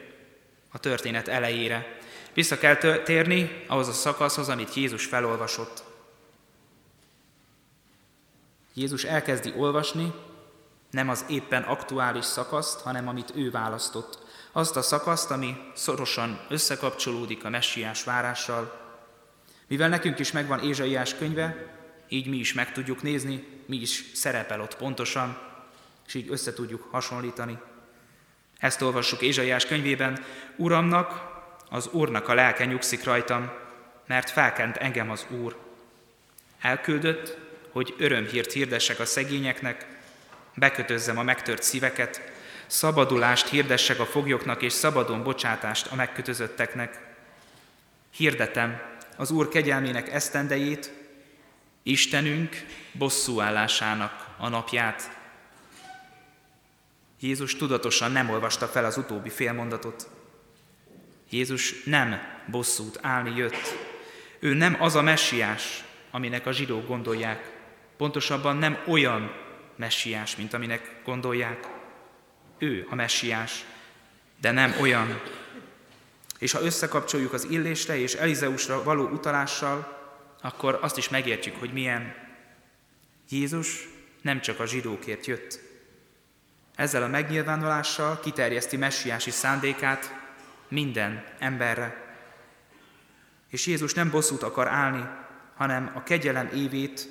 a 0.71 0.79
történet 0.79 1.27
elejére. 1.27 1.97
Vissza 2.33 2.57
kell 2.57 2.75
térni 3.03 3.63
ahhoz 3.67 3.87
a 3.87 3.91
szakaszhoz, 3.91 4.49
amit 4.49 4.73
Jézus 4.73 5.05
felolvasott. 5.05 5.83
Jézus 8.73 9.03
elkezdi 9.03 9.53
olvasni, 9.57 10.13
nem 10.91 11.09
az 11.09 11.25
éppen 11.29 11.63
aktuális 11.63 12.25
szakaszt, 12.25 12.79
hanem 12.79 13.07
amit 13.07 13.31
ő 13.35 13.51
választott. 13.51 14.17
Azt 14.51 14.75
a 14.75 14.81
szakaszt, 14.81 15.31
ami 15.31 15.57
szorosan 15.73 16.39
összekapcsolódik 16.49 17.45
a 17.45 17.49
messiás 17.49 18.03
várással. 18.03 18.81
Mivel 19.67 19.89
nekünk 19.89 20.19
is 20.19 20.31
megvan 20.31 20.59
Ézsaiás 20.59 21.15
könyve, 21.15 21.75
így 22.09 22.27
mi 22.27 22.37
is 22.37 22.53
meg 22.53 22.71
tudjuk 22.71 23.01
nézni, 23.01 23.47
mi 23.65 23.75
is 23.75 24.03
szerepel 24.13 24.61
ott 24.61 24.77
pontosan, 24.77 25.37
és 26.07 26.13
így 26.13 26.31
össze 26.31 26.53
tudjuk 26.53 26.87
hasonlítani. 26.91 27.57
Ezt 28.57 28.81
olvassuk 28.81 29.21
Ézsaiás 29.21 29.65
könyvében, 29.65 30.23
Uramnak, 30.55 31.32
az 31.73 31.87
Úrnak 31.91 32.27
a 32.27 32.33
lelke 32.33 32.65
nyugszik 32.65 33.03
rajtam, 33.03 33.51
mert 34.07 34.29
felkent 34.29 34.77
engem 34.77 35.09
az 35.09 35.25
Úr. 35.29 35.57
Elküldött, 36.61 37.37
hogy 37.71 37.95
örömhírt 37.97 38.51
hirdessek 38.51 38.99
a 38.99 39.05
szegényeknek, 39.05 39.87
bekötözzem 40.55 41.17
a 41.17 41.23
megtört 41.23 41.63
szíveket, 41.63 42.31
szabadulást 42.67 43.47
hirdessek 43.47 43.99
a 43.99 44.05
foglyoknak, 44.05 44.61
és 44.61 44.73
szabadon 44.73 45.23
bocsátást 45.23 45.91
a 45.91 45.95
megkötözötteknek. 45.95 46.99
Hirdetem 48.09 48.81
az 49.17 49.31
Úr 49.31 49.49
kegyelmének 49.49 50.13
esztendejét, 50.13 50.91
Istenünk 51.83 52.65
bosszúállásának 52.91 54.27
a 54.37 54.47
napját. 54.47 55.17
Jézus 57.19 57.55
tudatosan 57.55 58.11
nem 58.11 58.29
olvasta 58.29 58.67
fel 58.67 58.85
az 58.85 58.97
utóbbi 58.97 59.29
félmondatot. 59.29 60.09
Jézus 61.33 61.83
nem 61.83 62.21
bosszút 62.45 62.99
állni 63.01 63.35
jött. 63.35 63.77
Ő 64.39 64.53
nem 64.53 64.77
az 64.81 64.95
a 64.95 65.01
messiás, 65.01 65.83
aminek 66.11 66.45
a 66.45 66.51
zsidók 66.51 66.87
gondolják. 66.87 67.51
Pontosabban 67.97 68.57
nem 68.57 68.77
olyan 68.87 69.31
messiás, 69.75 70.35
mint 70.35 70.53
aminek 70.53 70.95
gondolják. 71.05 71.67
Ő 72.57 72.87
a 72.89 72.95
messiás, 72.95 73.65
de 74.41 74.51
nem 74.51 74.75
olyan. 74.81 75.21
És 76.39 76.51
ha 76.51 76.61
összekapcsoljuk 76.61 77.33
az 77.33 77.47
illésre 77.49 77.97
és 77.97 78.13
Elizeusra 78.13 78.83
való 78.83 79.07
utalással, 79.07 80.01
akkor 80.41 80.79
azt 80.81 80.97
is 80.97 81.09
megértjük, 81.09 81.55
hogy 81.55 81.73
milyen 81.73 82.15
Jézus 83.29 83.87
nem 84.21 84.41
csak 84.41 84.59
a 84.59 84.65
zsidókért 84.65 85.25
jött. 85.25 85.59
Ezzel 86.75 87.03
a 87.03 87.07
megnyilvánulással 87.07 88.19
kiterjeszti 88.19 88.77
messiási 88.77 89.31
szándékát 89.31 90.22
minden 90.73 91.23
emberre. 91.39 92.15
És 93.49 93.65
Jézus 93.65 93.93
nem 93.93 94.09
bosszút 94.09 94.43
akar 94.43 94.67
állni, 94.67 95.07
hanem 95.55 95.91
a 95.95 96.03
kegyelem 96.03 96.49
évét, 96.55 97.07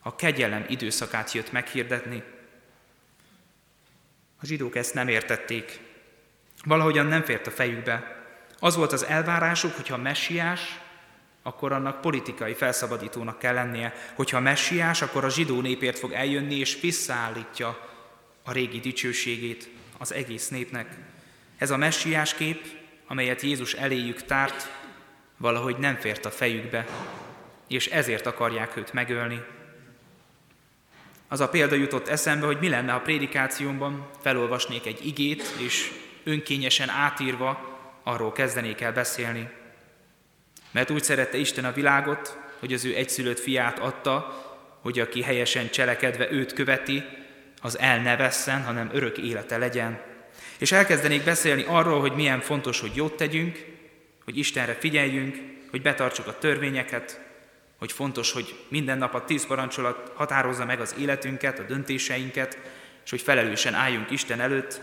a 0.00 0.14
kegyelem 0.14 0.64
időszakát 0.68 1.32
jött 1.32 1.52
meghirdetni. 1.52 2.22
A 4.40 4.46
zsidók 4.46 4.76
ezt 4.76 4.94
nem 4.94 5.08
értették. 5.08 5.80
Valahogyan 6.64 7.06
nem 7.06 7.22
fért 7.22 7.46
a 7.46 7.50
fejükbe. 7.50 8.24
Az 8.58 8.76
volt 8.76 8.92
az 8.92 9.04
elvárásuk, 9.04 9.74
hogyha 9.74 9.96
messiás, 9.96 10.80
akkor 11.42 11.72
annak 11.72 12.00
politikai 12.00 12.54
felszabadítónak 12.54 13.38
kell 13.38 13.54
lennie. 13.54 13.94
Hogyha 14.14 14.40
messiás, 14.40 15.02
akkor 15.02 15.24
a 15.24 15.30
zsidó 15.30 15.60
népért 15.60 15.98
fog 15.98 16.12
eljönni, 16.12 16.54
és 16.54 16.80
visszaállítja 16.80 17.90
a 18.42 18.52
régi 18.52 18.80
dicsőségét 18.80 19.68
az 19.98 20.12
egész 20.12 20.48
népnek. 20.48 20.96
Ez 21.58 21.70
a 21.70 21.76
messiás 21.76 22.34
kép, 22.34 22.75
amelyet 23.06 23.42
Jézus 23.42 23.72
eléjük 23.72 24.24
tárt, 24.24 24.70
valahogy 25.36 25.76
nem 25.76 25.96
fért 25.96 26.24
a 26.24 26.30
fejükbe, 26.30 26.86
és 27.68 27.86
ezért 27.86 28.26
akarják 28.26 28.76
őt 28.76 28.92
megölni. 28.92 29.44
Az 31.28 31.40
a 31.40 31.48
példa 31.48 31.74
jutott 31.74 32.08
eszembe, 32.08 32.46
hogy 32.46 32.58
mi 32.60 32.68
lenne, 32.68 32.92
a 32.92 33.00
prédikációmban 33.00 34.08
felolvasnék 34.22 34.86
egy 34.86 35.06
igét, 35.06 35.42
és 35.58 35.92
önkényesen 36.24 36.88
átírva 36.88 37.78
arról 38.02 38.32
kezdenék 38.32 38.80
el 38.80 38.92
beszélni. 38.92 39.48
Mert 40.70 40.90
úgy 40.90 41.02
szerette 41.04 41.36
Isten 41.36 41.64
a 41.64 41.72
világot, 41.72 42.38
hogy 42.58 42.72
az 42.72 42.84
ő 42.84 42.94
egyszülött 42.94 43.40
fiát 43.40 43.78
adta, 43.78 44.44
hogy 44.80 44.98
aki 44.98 45.22
helyesen 45.22 45.70
cselekedve 45.70 46.30
őt 46.30 46.52
követi, 46.52 47.04
az 47.62 47.78
el 47.78 47.98
ne 48.00 48.16
vesszen, 48.16 48.64
hanem 48.64 48.90
örök 48.92 49.18
élete 49.18 49.58
legyen. 49.58 50.00
És 50.58 50.72
elkezdenék 50.72 51.24
beszélni 51.24 51.64
arról, 51.66 52.00
hogy 52.00 52.12
milyen 52.12 52.40
fontos, 52.40 52.80
hogy 52.80 52.94
jót 52.94 53.16
tegyünk, 53.16 53.64
hogy 54.24 54.38
Istenre 54.38 54.74
figyeljünk, 54.74 55.36
hogy 55.70 55.82
betartsuk 55.82 56.26
a 56.26 56.38
törvényeket, 56.38 57.20
hogy 57.78 57.92
fontos, 57.92 58.32
hogy 58.32 58.64
minden 58.68 58.98
nap 58.98 59.14
a 59.14 59.24
tíz 59.24 59.46
parancsolat 59.46 60.12
határozza 60.14 60.64
meg 60.64 60.80
az 60.80 60.94
életünket, 60.98 61.58
a 61.58 61.62
döntéseinket, 61.62 62.58
és 63.04 63.10
hogy 63.10 63.20
felelősen 63.20 63.74
álljunk 63.74 64.10
Isten 64.10 64.40
előtt, 64.40 64.80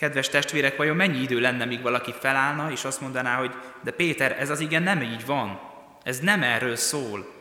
Kedves 0.00 0.28
testvérek, 0.28 0.76
vajon 0.76 0.96
mennyi 0.96 1.18
idő 1.18 1.40
lenne, 1.40 1.64
míg 1.64 1.82
valaki 1.82 2.14
felállna, 2.20 2.70
és 2.70 2.84
azt 2.84 3.00
mondaná, 3.00 3.36
hogy 3.36 3.54
de 3.82 3.90
Péter, 3.90 4.36
ez 4.38 4.50
az 4.50 4.60
igen 4.60 4.82
nem 4.82 5.02
így 5.02 5.26
van. 5.26 5.60
Ez 6.02 6.18
nem 6.18 6.42
erről 6.42 6.76
szól. 6.76 7.32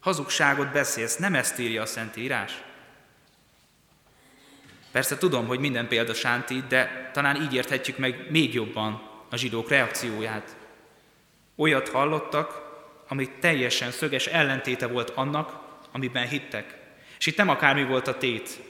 Hazugságot 0.00 0.72
beszélsz, 0.72 1.16
nem 1.16 1.34
ezt 1.34 1.58
írja 1.58 1.82
a 1.82 1.86
Szentírás. 1.86 2.62
Persze 4.96 5.18
tudom, 5.18 5.46
hogy 5.46 5.58
minden 5.58 5.88
példa 5.88 6.14
sántít, 6.14 6.66
de 6.66 7.10
talán 7.12 7.42
így 7.42 7.54
érthetjük 7.54 7.98
meg 7.98 8.26
még 8.30 8.54
jobban 8.54 9.08
a 9.30 9.36
zsidók 9.36 9.68
reakcióját. 9.68 10.56
Olyat 11.56 11.88
hallottak, 11.88 12.62
ami 13.08 13.30
teljesen 13.40 13.90
szöges 13.90 14.26
ellentéte 14.26 14.86
volt 14.86 15.10
annak, 15.10 15.58
amiben 15.92 16.28
hittek. 16.28 16.78
És 17.18 17.26
itt 17.26 17.36
nem 17.36 17.48
akármi 17.48 17.84
volt 17.84 18.06
a 18.06 18.18
tét. 18.18 18.60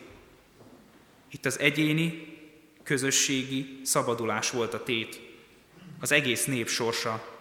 Itt 1.30 1.46
az 1.46 1.58
egyéni, 1.58 2.38
közösségi 2.82 3.80
szabadulás 3.84 4.50
volt 4.50 4.74
a 4.74 4.82
tét, 4.82 5.20
az 6.00 6.12
egész 6.12 6.44
nép 6.44 6.68
sorsa. 6.68 7.36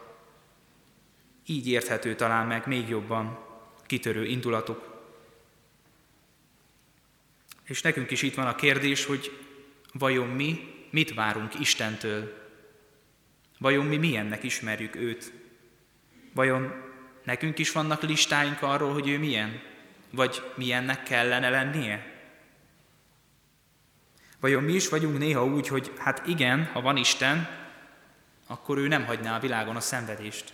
Így 1.45 1.67
érthető 1.67 2.15
talán 2.15 2.48
meg 2.48 2.67
még 2.67 2.89
jobban 2.89 3.39
kitörő 3.86 4.26
indulatuk. 4.26 4.94
És 7.65 7.82
nekünk 7.82 8.12
is 8.12 8.21
itt 8.21 8.36
van 8.36 8.47
a 8.47 8.56
kérdés, 8.56 9.06
hogy 9.06 9.39
vajon 9.93 10.28
mi 10.28 10.73
mit 10.89 11.13
várunk 11.13 11.60
Istentől? 11.60 12.43
Vajon 13.60 13.86
mi 13.86 13.97
milyennek 13.97 14.43
ismerjük 14.43 14.95
őt? 14.95 15.34
Vajon 16.34 16.73
nekünk 17.23 17.58
is 17.58 17.71
vannak 17.71 18.01
listáink 18.01 18.62
arról, 18.62 18.93
hogy 18.93 19.08
ő 19.08 19.19
milyen? 19.19 19.62
Vagy 20.10 20.51
milyennek 20.56 21.04
kellene 21.04 21.49
lennie? 21.49 22.13
Vajon 24.39 24.63
mi 24.63 24.73
is 24.73 24.89
vagyunk 24.89 25.17
néha 25.17 25.45
úgy, 25.45 25.67
hogy 25.67 25.91
hát 25.97 26.28
igen, 26.28 26.65
ha 26.65 26.82
van 26.82 26.97
Isten, 26.97 27.49
akkor 28.47 28.78
ő 28.78 28.88
nem 28.88 29.06
hagyná 29.06 29.36
a 29.36 29.39
világon 29.39 29.75
a 29.75 29.80
szenvedést. 29.80 30.54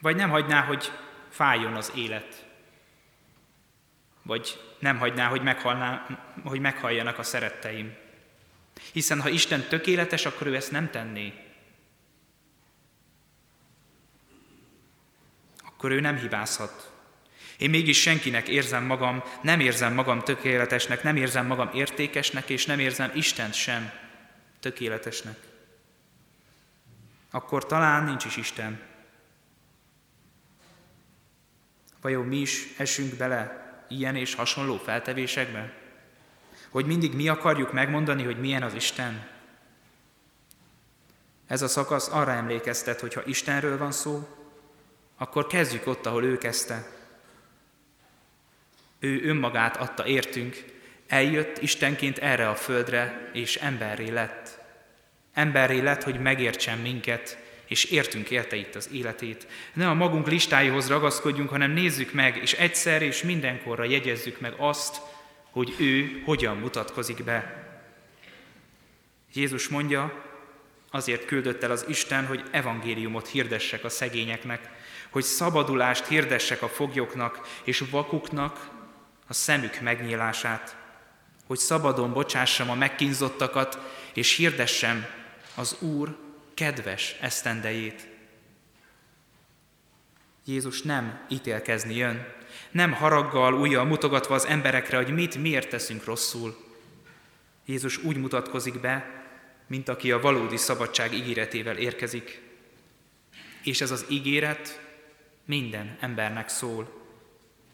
Vagy 0.00 0.16
nem 0.16 0.30
hagyná, 0.30 0.64
hogy 0.64 0.92
fájjon 1.28 1.74
az 1.74 1.92
élet. 1.94 2.46
Vagy 4.22 4.71
nem 4.82 4.98
hagyná, 4.98 5.28
hogy, 5.28 5.42
meghalná, 5.42 6.06
hogy 6.44 6.60
meghalljanak 6.60 7.18
a 7.18 7.22
szeretteim. 7.22 7.94
Hiszen 8.92 9.20
ha 9.20 9.28
Isten 9.28 9.62
tökéletes, 9.68 10.26
akkor 10.26 10.46
ő 10.46 10.54
ezt 10.54 10.70
nem 10.70 10.90
tenné. 10.90 11.32
Akkor 15.58 15.90
ő 15.90 16.00
nem 16.00 16.16
hibázhat. 16.16 16.92
Én 17.56 17.70
mégis 17.70 18.00
senkinek 18.00 18.48
érzem 18.48 18.84
magam, 18.84 19.22
nem 19.42 19.60
érzem 19.60 19.94
magam 19.94 20.20
tökéletesnek, 20.20 21.02
nem 21.02 21.16
érzem 21.16 21.46
magam 21.46 21.70
értékesnek, 21.74 22.48
és 22.48 22.66
nem 22.66 22.78
érzem 22.78 23.10
Istent 23.14 23.54
sem 23.54 23.92
tökéletesnek. 24.60 25.38
Akkor 27.30 27.66
talán 27.66 28.04
nincs 28.04 28.24
is 28.24 28.36
Isten. 28.36 28.80
Vajon 32.00 32.26
mi 32.26 32.36
is 32.36 32.66
esünk 32.76 33.14
bele 33.14 33.61
ilyen 33.92 34.16
és 34.16 34.34
hasonló 34.34 34.76
feltevésekbe? 34.76 35.72
Hogy 36.70 36.86
mindig 36.86 37.14
mi 37.14 37.28
akarjuk 37.28 37.72
megmondani, 37.72 38.24
hogy 38.24 38.40
milyen 38.40 38.62
az 38.62 38.74
Isten? 38.74 39.28
Ez 41.46 41.62
a 41.62 41.68
szakasz 41.68 42.08
arra 42.08 42.32
emlékeztet, 42.32 43.00
hogy 43.00 43.14
ha 43.14 43.24
Istenről 43.24 43.78
van 43.78 43.92
szó, 43.92 44.28
akkor 45.16 45.46
kezdjük 45.46 45.86
ott, 45.86 46.06
ahol 46.06 46.24
ő 46.24 46.38
kezdte, 46.38 46.90
Ő 48.98 49.28
önmagát 49.28 49.76
adta 49.76 50.06
értünk, 50.06 50.64
eljött 51.06 51.58
Istenként 51.58 52.18
erre 52.18 52.48
a 52.48 52.54
földre, 52.54 53.30
és 53.32 53.56
emberré 53.56 54.08
lett. 54.08 54.58
Emberré 55.32 55.80
lett, 55.80 56.02
hogy 56.02 56.20
megértsen 56.20 56.78
minket, 56.78 57.41
és 57.72 57.84
értünk 57.84 58.30
érte 58.30 58.56
itt 58.56 58.74
az 58.74 58.88
életét. 58.92 59.46
Ne 59.72 59.88
a 59.88 59.94
magunk 59.94 60.28
listáihoz 60.28 60.88
ragaszkodjunk, 60.88 61.50
hanem 61.50 61.70
nézzük 61.70 62.12
meg, 62.12 62.36
és 62.36 62.52
egyszer 62.52 63.02
és 63.02 63.22
mindenkorra 63.22 63.84
jegyezzük 63.84 64.40
meg 64.40 64.54
azt, 64.56 65.00
hogy 65.50 65.74
ő 65.78 66.22
hogyan 66.24 66.56
mutatkozik 66.56 67.24
be. 67.24 67.66
Jézus 69.32 69.68
mondja, 69.68 70.24
azért 70.90 71.24
küldött 71.24 71.62
el 71.62 71.70
az 71.70 71.84
Isten, 71.88 72.26
hogy 72.26 72.42
evangéliumot 72.50 73.28
hirdessek 73.28 73.84
a 73.84 73.88
szegényeknek, 73.88 74.70
hogy 75.10 75.22
szabadulást 75.22 76.06
hirdessek 76.06 76.62
a 76.62 76.68
foglyoknak 76.68 77.60
és 77.64 77.84
vakuknak 77.90 78.68
a 79.28 79.32
szemük 79.32 79.80
megnyílását, 79.80 80.76
hogy 81.46 81.58
szabadon 81.58 82.12
bocsássam 82.12 82.70
a 82.70 82.74
megkínzottakat, 82.74 83.78
és 84.14 84.36
hirdessem 84.36 85.06
az 85.54 85.76
Úr 85.80 86.21
kedves 86.54 87.16
esztendejét. 87.20 88.06
Jézus 90.44 90.82
nem 90.82 91.26
ítélkezni 91.28 91.96
jön, 91.96 92.26
nem 92.70 92.92
haraggal, 92.92 93.54
újjal 93.54 93.84
mutogatva 93.84 94.34
az 94.34 94.46
emberekre, 94.46 94.96
hogy 94.96 95.14
mit, 95.14 95.36
miért 95.36 95.68
teszünk 95.68 96.04
rosszul. 96.04 96.56
Jézus 97.64 98.02
úgy 98.02 98.16
mutatkozik 98.16 98.80
be, 98.80 99.22
mint 99.66 99.88
aki 99.88 100.12
a 100.12 100.20
valódi 100.20 100.56
szabadság 100.56 101.12
ígéretével 101.12 101.76
érkezik. 101.76 102.40
És 103.62 103.80
ez 103.80 103.90
az 103.90 104.06
ígéret 104.08 104.80
minden 105.44 105.96
embernek 106.00 106.48
szól. 106.48 107.00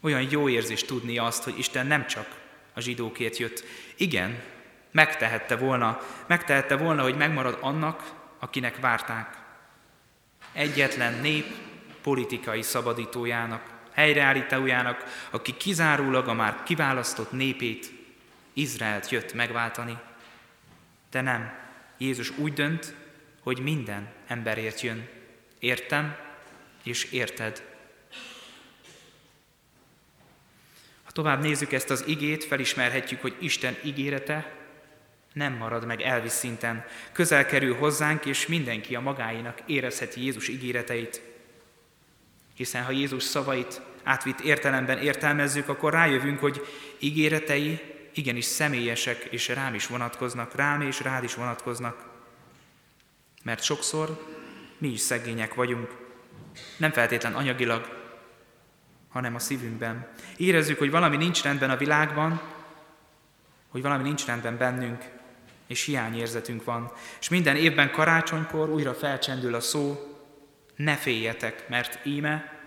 Olyan 0.00 0.26
jó 0.30 0.48
érzés 0.48 0.82
tudni 0.82 1.18
azt, 1.18 1.42
hogy 1.42 1.58
Isten 1.58 1.86
nem 1.86 2.06
csak 2.06 2.40
a 2.74 2.80
zsidókért 2.80 3.36
jött. 3.36 3.64
Igen, 3.96 4.42
megtehette 4.90 5.56
volna, 5.56 6.00
megtehette 6.26 6.76
volna, 6.76 7.02
hogy 7.02 7.16
megmarad 7.16 7.58
annak, 7.60 8.17
akinek 8.38 8.80
várták. 8.80 9.36
Egyetlen 10.52 11.20
nép 11.20 11.46
politikai 12.02 12.62
szabadítójának, 12.62 13.62
helyreállítójának, 13.92 15.26
aki 15.30 15.56
kizárólag 15.56 16.28
a 16.28 16.32
már 16.32 16.62
kiválasztott 16.62 17.32
népét, 17.32 17.92
Izraelt 18.52 19.08
jött 19.08 19.34
megváltani. 19.34 19.98
De 21.10 21.20
nem, 21.20 21.52
Jézus 21.98 22.38
úgy 22.38 22.52
dönt, 22.52 22.94
hogy 23.42 23.58
minden 23.58 24.12
emberért 24.26 24.80
jön. 24.80 25.08
Értem 25.58 26.16
és 26.82 27.04
érted. 27.04 27.62
Ha 31.04 31.10
tovább 31.10 31.40
nézzük 31.40 31.72
ezt 31.72 31.90
az 31.90 32.06
igét, 32.06 32.44
felismerhetjük, 32.44 33.20
hogy 33.20 33.36
Isten 33.38 33.76
ígérete 33.84 34.57
nem 35.32 35.52
marad 35.52 35.86
meg 35.86 36.00
elvis 36.00 36.32
szinten. 36.32 36.84
Közel 37.12 37.46
kerül 37.46 37.74
hozzánk, 37.74 38.24
és 38.24 38.46
mindenki 38.46 38.94
a 38.94 39.00
magáinak 39.00 39.58
érezheti 39.66 40.24
Jézus 40.24 40.48
ígéreteit. 40.48 41.22
Hiszen 42.54 42.84
ha 42.84 42.90
Jézus 42.90 43.22
szavait 43.22 43.80
átvitt 44.02 44.40
értelemben 44.40 44.98
értelmezzük, 44.98 45.68
akkor 45.68 45.92
rájövünk, 45.92 46.40
hogy 46.40 46.66
ígéretei 46.98 47.80
igenis 48.14 48.44
személyesek, 48.44 49.24
és 49.24 49.48
rám 49.48 49.74
is 49.74 49.86
vonatkoznak, 49.86 50.54
rám 50.54 50.80
és 50.80 51.00
rád 51.00 51.24
is 51.24 51.34
vonatkoznak. 51.34 52.06
Mert 53.42 53.62
sokszor 53.62 54.26
mi 54.78 54.88
is 54.88 55.00
szegények 55.00 55.54
vagyunk, 55.54 55.96
nem 56.76 56.92
feltétlen 56.92 57.34
anyagilag, 57.34 57.96
hanem 59.08 59.34
a 59.34 59.38
szívünkben. 59.38 60.08
Érezzük, 60.36 60.78
hogy 60.78 60.90
valami 60.90 61.16
nincs 61.16 61.42
rendben 61.42 61.70
a 61.70 61.76
világban, 61.76 62.40
hogy 63.68 63.82
valami 63.82 64.02
nincs 64.02 64.26
rendben 64.26 64.56
bennünk, 64.56 65.17
és 65.68 65.84
hiányérzetünk 65.84 66.64
van. 66.64 66.92
És 67.20 67.28
minden 67.28 67.56
évben 67.56 67.90
karácsonykor 67.90 68.68
újra 68.68 68.94
felcsendül 68.94 69.54
a 69.54 69.60
szó, 69.60 70.16
ne 70.76 70.96
féljetek, 70.96 71.68
mert 71.68 72.06
íme 72.06 72.58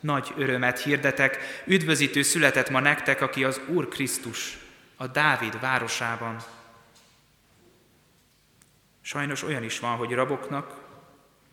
nagy 0.00 0.32
örömet 0.36 0.82
hirdetek, 0.82 1.62
üdvözítő 1.66 2.22
született 2.22 2.70
ma 2.70 2.80
nektek, 2.80 3.20
aki 3.20 3.44
az 3.44 3.60
Úr 3.66 3.88
Krisztus, 3.88 4.58
a 4.96 5.06
Dávid 5.06 5.60
városában. 5.60 6.36
Sajnos 9.00 9.42
olyan 9.42 9.62
is 9.62 9.78
van, 9.78 9.96
hogy 9.96 10.12
raboknak, 10.12 10.86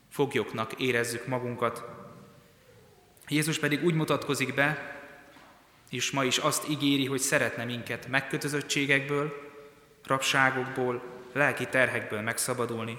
foglyoknak 0.09 0.73
érezzük 0.73 1.27
magunkat. 1.27 1.83
Jézus 3.27 3.59
pedig 3.59 3.83
úgy 3.83 3.93
mutatkozik 3.93 4.53
be, 4.53 4.99
és 5.89 6.11
ma 6.11 6.23
is 6.23 6.37
azt 6.37 6.69
ígéri, 6.69 7.05
hogy 7.05 7.19
szeretne 7.19 7.63
minket 7.63 8.07
megkötözöttségekből, 8.07 9.44
rabságokból, 10.07 11.03
lelki 11.31 11.67
terhekből 11.67 12.21
megszabadulni. 12.21 12.97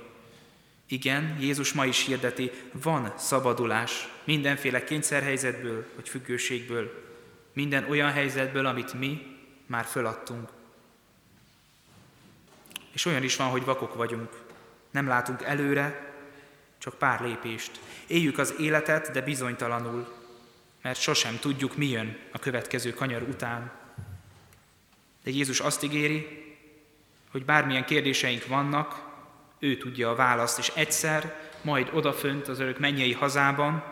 Igen, 0.86 1.36
Jézus 1.40 1.72
ma 1.72 1.84
is 1.84 2.04
hirdeti, 2.04 2.50
van 2.72 3.12
szabadulás 3.16 4.08
mindenféle 4.24 4.84
kényszerhelyzetből 4.84 5.86
vagy 5.94 6.08
függőségből, 6.08 7.04
minden 7.52 7.88
olyan 7.88 8.12
helyzetből, 8.12 8.66
amit 8.66 8.94
mi 8.94 9.36
már 9.66 9.84
föladtunk. 9.84 10.48
És 12.92 13.04
olyan 13.04 13.22
is 13.22 13.36
van, 13.36 13.48
hogy 13.48 13.64
vakok 13.64 13.94
vagyunk, 13.94 14.30
nem 14.90 15.06
látunk 15.06 15.42
előre, 15.42 16.14
csak 16.78 16.94
pár 16.94 17.20
lépést. 17.20 17.80
Éljük 18.06 18.38
az 18.38 18.54
életet, 18.58 19.10
de 19.10 19.20
bizonytalanul, 19.20 20.14
mert 20.82 21.00
sosem 21.00 21.38
tudjuk, 21.38 21.76
mi 21.76 21.86
jön 21.86 22.18
a 22.32 22.38
következő 22.38 22.92
kanyar 22.92 23.22
után. 23.22 23.72
De 25.24 25.30
Jézus 25.30 25.60
azt 25.60 25.82
ígéri, 25.82 26.45
hogy 27.36 27.44
bármilyen 27.44 27.84
kérdéseink 27.84 28.46
vannak, 28.46 29.04
ő 29.58 29.76
tudja 29.76 30.10
a 30.10 30.14
választ, 30.14 30.58
és 30.58 30.72
egyszer, 30.74 31.34
majd 31.62 31.90
odafönt 31.92 32.48
az 32.48 32.60
örök 32.60 32.78
mennyei 32.78 33.12
hazában 33.12 33.84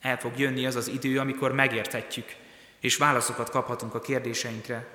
el 0.00 0.18
fog 0.18 0.38
jönni 0.38 0.66
az 0.66 0.76
az 0.76 0.88
idő, 0.88 1.18
amikor 1.18 1.52
megérthetjük, 1.52 2.26
és 2.80 2.96
válaszokat 2.96 3.50
kaphatunk 3.50 3.94
a 3.94 4.00
kérdéseinkre. 4.00 4.88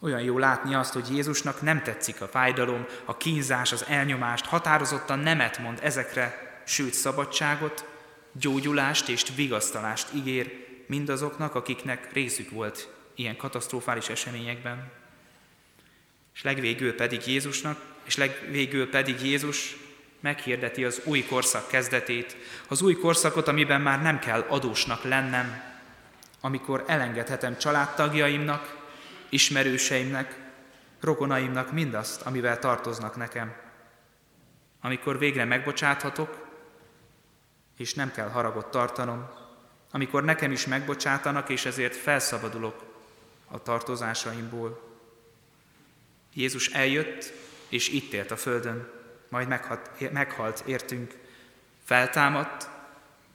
Olyan 0.00 0.20
jó 0.20 0.38
látni 0.38 0.74
azt, 0.74 0.92
hogy 0.92 1.10
Jézusnak 1.10 1.62
nem 1.62 1.82
tetszik 1.82 2.20
a 2.20 2.28
fájdalom, 2.28 2.86
a 3.04 3.16
kínzás, 3.16 3.72
az 3.72 3.84
elnyomást, 3.88 4.46
határozottan 4.46 5.18
nemet 5.18 5.58
mond 5.58 5.78
ezekre, 5.82 6.60
sőt 6.66 6.94
szabadságot, 6.94 7.88
gyógyulást 8.32 9.08
és 9.08 9.24
vigasztalást 9.36 10.14
ígér 10.14 10.66
mindazoknak, 10.86 11.54
akiknek 11.54 12.12
részük 12.12 12.50
volt 12.50 12.93
ilyen 13.14 13.36
katasztrofális 13.36 14.08
eseményekben. 14.08 14.92
És 16.34 16.42
legvégül 16.42 16.94
pedig 16.94 17.26
Jézusnak, 17.26 17.80
és 18.04 18.16
legvégül 18.16 18.90
pedig 18.90 19.22
Jézus 19.22 19.76
meghirdeti 20.20 20.84
az 20.84 21.00
új 21.04 21.24
korszak 21.24 21.68
kezdetét, 21.68 22.36
az 22.68 22.82
új 22.82 22.94
korszakot, 22.94 23.48
amiben 23.48 23.80
már 23.80 24.02
nem 24.02 24.18
kell 24.18 24.44
adósnak 24.48 25.02
lennem, 25.02 25.62
amikor 26.40 26.84
elengedhetem 26.86 27.58
családtagjaimnak, 27.58 28.82
ismerőseimnek, 29.28 30.34
rokonaimnak 31.00 31.72
mindazt, 31.72 32.22
amivel 32.22 32.58
tartoznak 32.58 33.16
nekem. 33.16 33.54
Amikor 34.80 35.18
végre 35.18 35.44
megbocsáthatok, 35.44 36.46
és 37.76 37.94
nem 37.94 38.12
kell 38.12 38.28
haragot 38.28 38.70
tartanom, 38.70 39.28
amikor 39.90 40.24
nekem 40.24 40.52
is 40.52 40.66
megbocsátanak, 40.66 41.48
és 41.48 41.64
ezért 41.64 41.96
felszabadulok 41.96 42.93
a 43.46 43.62
tartozásaimból. 43.62 44.82
Jézus 46.34 46.68
eljött, 46.68 47.32
és 47.68 47.88
itt 47.88 48.12
élt 48.12 48.30
a 48.30 48.36
földön, 48.36 48.90
majd 49.28 49.48
meghalt, 49.48 50.12
meghalt 50.12 50.62
értünk, 50.66 51.14
feltámadt, 51.84 52.68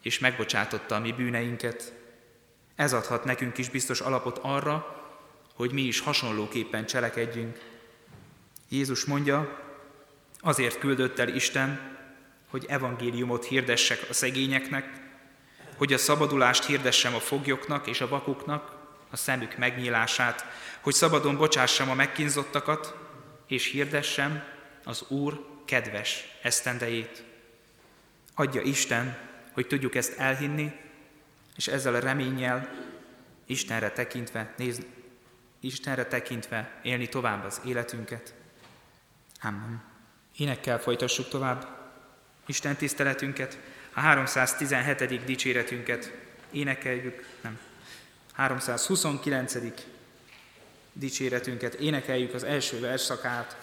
és 0.01 0.19
megbocsátotta 0.19 0.95
a 0.95 0.99
mi 0.99 1.11
bűneinket. 1.11 1.93
Ez 2.75 2.93
adhat 2.93 3.23
nekünk 3.23 3.57
is 3.57 3.69
biztos 3.69 4.01
alapot 4.01 4.39
arra, 4.41 5.03
hogy 5.53 5.71
mi 5.71 5.81
is 5.81 5.99
hasonlóképpen 5.99 6.85
cselekedjünk. 6.85 7.59
Jézus 8.69 9.05
mondja, 9.05 9.63
azért 10.39 10.79
küldött 10.79 11.19
el 11.19 11.35
Isten, 11.35 11.97
hogy 12.49 12.65
evangéliumot 12.67 13.45
hirdessek 13.45 14.05
a 14.09 14.13
szegényeknek, 14.13 15.01
hogy 15.77 15.93
a 15.93 15.97
szabadulást 15.97 16.65
hirdessem 16.65 17.15
a 17.15 17.19
foglyoknak 17.19 17.87
és 17.87 18.01
a 18.01 18.07
vakuknak, 18.07 18.78
a 19.09 19.17
szemük 19.17 19.57
megnyílását, 19.57 20.45
hogy 20.81 20.93
szabadon 20.93 21.37
bocsássam 21.37 21.89
a 21.89 21.93
megkínzottakat, 21.93 22.95
és 23.47 23.71
hirdessem 23.71 24.43
az 24.83 25.05
Úr 25.07 25.45
kedves 25.65 26.37
esztendejét. 26.41 27.23
Adja 28.35 28.61
Isten, 28.61 29.17
hogy 29.51 29.67
tudjuk 29.67 29.95
ezt 29.95 30.17
elhinni, 30.17 30.71
és 31.55 31.67
ezzel 31.67 31.95
a 31.95 31.99
reménnyel 31.99 32.69
Istenre 33.45 33.91
tekintve, 33.91 34.53
nézni, 34.57 34.85
Istenre 35.59 36.05
tekintve 36.05 36.79
élni 36.83 37.07
tovább 37.07 37.45
az 37.45 37.61
életünket. 37.65 38.33
Amen. 39.41 39.83
Énekkel 40.37 40.79
folytassuk 40.79 41.29
tovább 41.29 41.67
Isten 42.45 42.75
tiszteletünket, 42.75 43.59
a 43.93 43.99
317. 43.99 45.25
dicséretünket 45.25 46.11
énekeljük, 46.51 47.25
nem, 47.41 47.59
329. 48.39 49.55
dicséretünket 50.93 51.73
énekeljük 51.73 52.33
az 52.33 52.43
első 52.43 52.79
versszakát. 52.79 53.57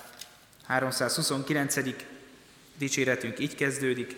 329. 0.67 1.77
dicséretünk 2.79 3.39
így 3.39 3.55
kezdődik. 3.55 4.17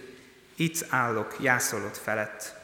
Itt 0.55 0.87
állok 0.89 1.37
jászolott 1.41 1.97
felett. 1.97 2.58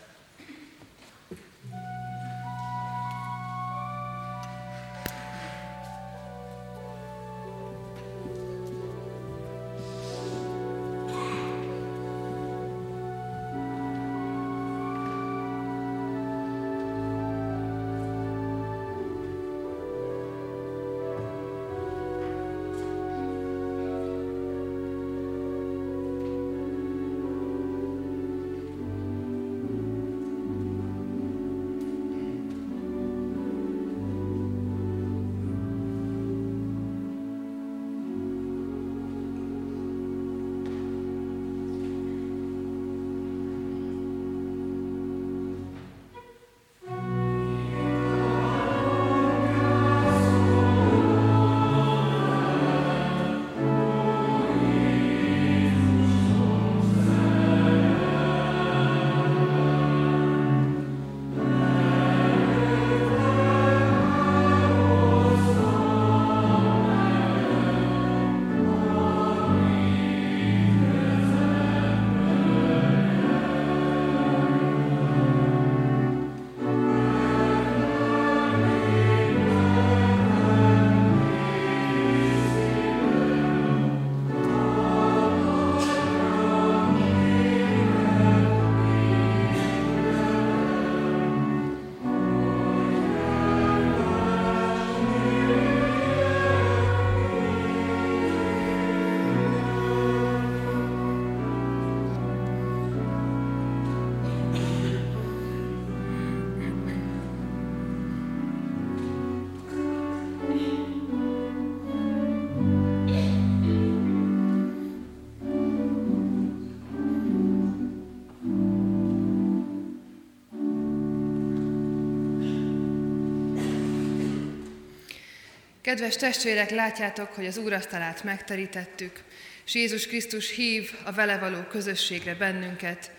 Kedves 125.95 126.17
testvérek, 126.17 126.71
látjátok, 126.71 127.33
hogy 127.33 127.47
az 127.47 127.57
úrasztalát 127.57 128.25
megterítettük, 128.25 129.23
és 129.67 129.75
Jézus 129.75 130.07
Krisztus 130.07 130.51
hív 130.51 130.91
a 131.05 131.13
vele 131.13 131.39
való 131.39 131.61
közösségre 131.71 132.35
bennünket. 132.35 133.11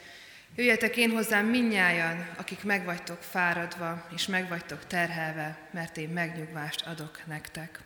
Jöjjetek 0.55 0.97
én 0.97 1.09
hozzám 1.09 1.45
minnyájan, 1.45 2.27
akik 2.37 2.63
megvagytok 2.63 3.17
fáradva, 3.21 4.07
és 4.15 4.27
megvagytok 4.27 4.87
terhelve, 4.87 5.57
mert 5.71 5.97
én 5.97 6.09
megnyugvást 6.09 6.85
adok 6.85 7.19
nektek. 7.27 7.79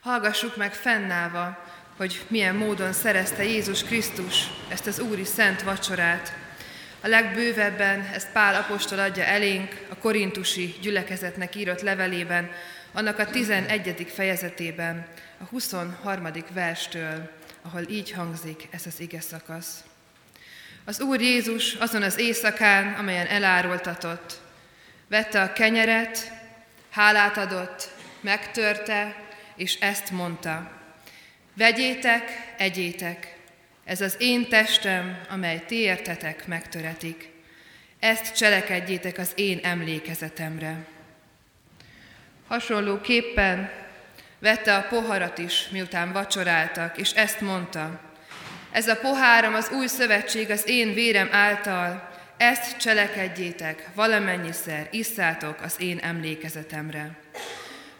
Hallgassuk 0.00 0.56
meg 0.56 0.74
fennállva, 0.74 1.64
hogy 1.96 2.24
milyen 2.28 2.54
módon 2.54 2.92
szerezte 2.92 3.44
Jézus 3.44 3.82
Krisztus 3.82 4.46
ezt 4.68 4.86
az 4.86 4.98
Úri 4.98 5.24
Szent 5.24 5.62
Vacsorát. 5.62 6.32
A 7.00 7.08
legbővebben 7.08 8.10
ezt 8.14 8.32
Pál 8.32 8.54
apostol 8.54 8.98
adja 8.98 9.24
elénk 9.24 9.86
a 9.88 9.96
korintusi 9.96 10.74
gyülekezetnek 10.80 11.54
írott 11.56 11.80
levelében, 11.80 12.50
annak 12.92 13.18
a 13.18 13.26
11. 13.26 14.06
fejezetében, 14.14 15.06
a 15.40 15.44
23. 15.44 16.28
verstől, 16.52 17.30
ahol 17.62 17.82
így 17.88 18.10
hangzik 18.10 18.68
ez 18.70 18.86
az 18.86 19.00
ige 19.00 19.20
szakasz. 19.20 19.84
Az 20.84 21.00
Úr 21.00 21.20
Jézus 21.20 21.74
azon 21.74 22.02
az 22.02 22.18
éjszakán, 22.18 22.94
amelyen 22.94 23.26
elárultatott, 23.26 24.40
vette 25.08 25.42
a 25.42 25.52
kenyeret, 25.52 26.32
hálát 26.90 27.36
adott, 27.36 27.90
megtörte, 28.20 29.16
és 29.56 29.74
ezt 29.74 30.10
mondta. 30.10 30.70
Vegyétek, 31.54 32.52
egyétek, 32.56 33.36
ez 33.84 34.00
az 34.00 34.16
én 34.18 34.48
testem, 34.48 35.20
amely 35.28 35.64
ti 35.66 35.76
értetek, 35.76 36.46
megtöretik. 36.46 37.30
Ezt 37.98 38.36
cselekedjétek 38.36 39.18
az 39.18 39.32
én 39.34 39.60
emlékezetemre. 39.62 40.86
Hasonlóképpen 42.50 43.70
vette 44.38 44.76
a 44.76 44.82
poharat 44.82 45.38
is, 45.38 45.68
miután 45.68 46.12
vacsoráltak, 46.12 46.98
és 46.98 47.10
ezt 47.10 47.40
mondta. 47.40 48.00
Ez 48.70 48.88
a 48.88 48.96
poháram 48.96 49.54
az 49.54 49.70
új 49.70 49.86
szövetség 49.86 50.50
az 50.50 50.68
én 50.68 50.94
vérem 50.94 51.28
által, 51.32 52.10
ezt 52.36 52.76
cselekedjétek, 52.76 53.88
valamennyiszer 53.94 54.88
isszátok 54.90 55.60
az 55.60 55.74
én 55.78 55.98
emlékezetemre. 55.98 57.18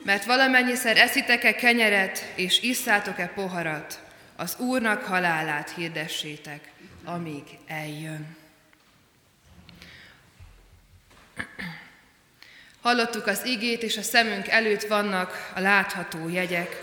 Mert 0.03 0.25
valamennyiszer 0.25 0.97
eszitek-e 0.97 1.55
kenyeret, 1.55 2.33
és 2.35 2.63
isszátok-e 2.63 3.27
poharat, 3.27 4.01
az 4.37 4.57
Úrnak 4.59 5.03
halálát 5.03 5.73
hirdessétek, 5.77 6.71
amíg 7.05 7.45
eljön. 7.67 8.37
Hallottuk 12.81 13.27
az 13.27 13.45
igét, 13.45 13.83
és 13.83 13.97
a 13.97 14.03
szemünk 14.03 14.49
előtt 14.49 14.83
vannak 14.83 15.51
a 15.55 15.61
látható 15.61 16.29
jegyek. 16.29 16.83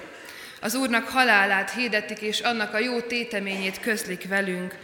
Az 0.61 0.75
Úrnak 0.75 1.07
halálát 1.07 1.73
hirdetik, 1.73 2.21
és 2.21 2.39
annak 2.39 2.73
a 2.73 2.79
jó 2.79 3.01
téteményét 3.01 3.79
közlik 3.79 4.27
velünk, 4.27 4.77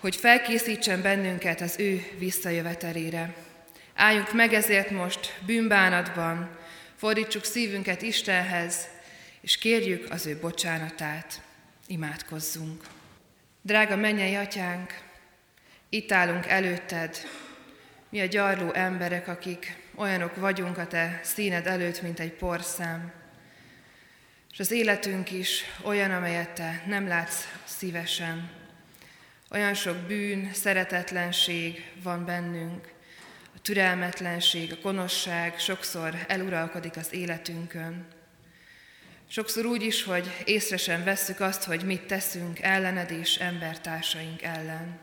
hogy 0.00 0.16
felkészítsen 0.16 1.02
bennünket 1.02 1.60
az 1.60 1.74
ő 1.78 2.06
visszajövetelére. 2.18 3.34
Álljunk 3.94 4.32
meg 4.32 4.52
ezért 4.52 4.90
most 4.90 5.34
bűnbánatban, 5.46 6.58
fordítsuk 6.96 7.44
szívünket 7.44 8.02
Istenhez, 8.02 8.88
és 9.40 9.56
kérjük 9.56 10.10
az 10.10 10.26
ő 10.26 10.38
bocsánatát. 10.40 11.40
Imádkozzunk. 11.86 12.84
Drága 13.62 13.96
mennyei 13.96 14.34
atyánk, 14.34 14.98
itt 15.88 16.12
állunk 16.12 16.46
előtted, 16.46 17.16
mi 18.08 18.20
a 18.20 18.26
gyarló 18.26 18.72
emberek, 18.72 19.28
akik 19.28 19.79
olyanok 20.00 20.36
vagyunk 20.36 20.78
a 20.78 20.86
te 20.86 21.20
színed 21.22 21.66
előtt, 21.66 22.02
mint 22.02 22.20
egy 22.20 22.32
porszám. 22.32 23.12
És 24.52 24.58
az 24.58 24.70
életünk 24.70 25.30
is 25.30 25.64
olyan, 25.82 26.10
amelyet 26.10 26.50
te 26.50 26.82
nem 26.86 27.08
látsz 27.08 27.48
szívesen. 27.64 28.50
Olyan 29.50 29.74
sok 29.74 29.96
bűn, 29.96 30.50
szeretetlenség 30.52 31.90
van 32.02 32.24
bennünk, 32.24 32.92
a 33.56 33.60
türelmetlenség, 33.62 34.72
a 34.72 34.80
konosság 34.82 35.58
sokszor 35.58 36.14
eluralkodik 36.28 36.96
az 36.96 37.12
életünkön. 37.12 38.06
Sokszor 39.28 39.64
úgy 39.64 39.82
is, 39.82 40.02
hogy 40.02 40.42
észre 40.44 40.76
sem 40.76 41.04
vesszük 41.04 41.40
azt, 41.40 41.64
hogy 41.64 41.84
mit 41.84 42.06
teszünk 42.06 42.60
ellened 42.60 43.10
és 43.10 43.36
embertársaink 43.36 44.42
ellen. 44.42 44.98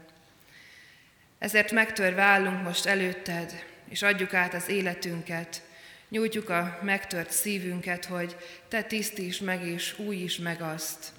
Ezért 1.40 1.72
megtörve 1.72 2.22
állunk 2.22 2.64
most 2.64 2.86
előtted, 2.86 3.66
és 3.90 4.02
adjuk 4.02 4.34
át 4.34 4.54
az 4.54 4.70
életünket, 4.70 5.62
nyújtjuk 6.10 6.50
a 6.50 6.80
megtört 6.82 7.32
szívünket, 7.32 8.06
hogy 8.06 8.36
Te 8.68 8.84
tisztíts 8.84 9.42
meg 9.42 9.68
és 9.68 10.00
újíts 10.00 10.40
meg 10.40 10.62
azt, 10.62 11.12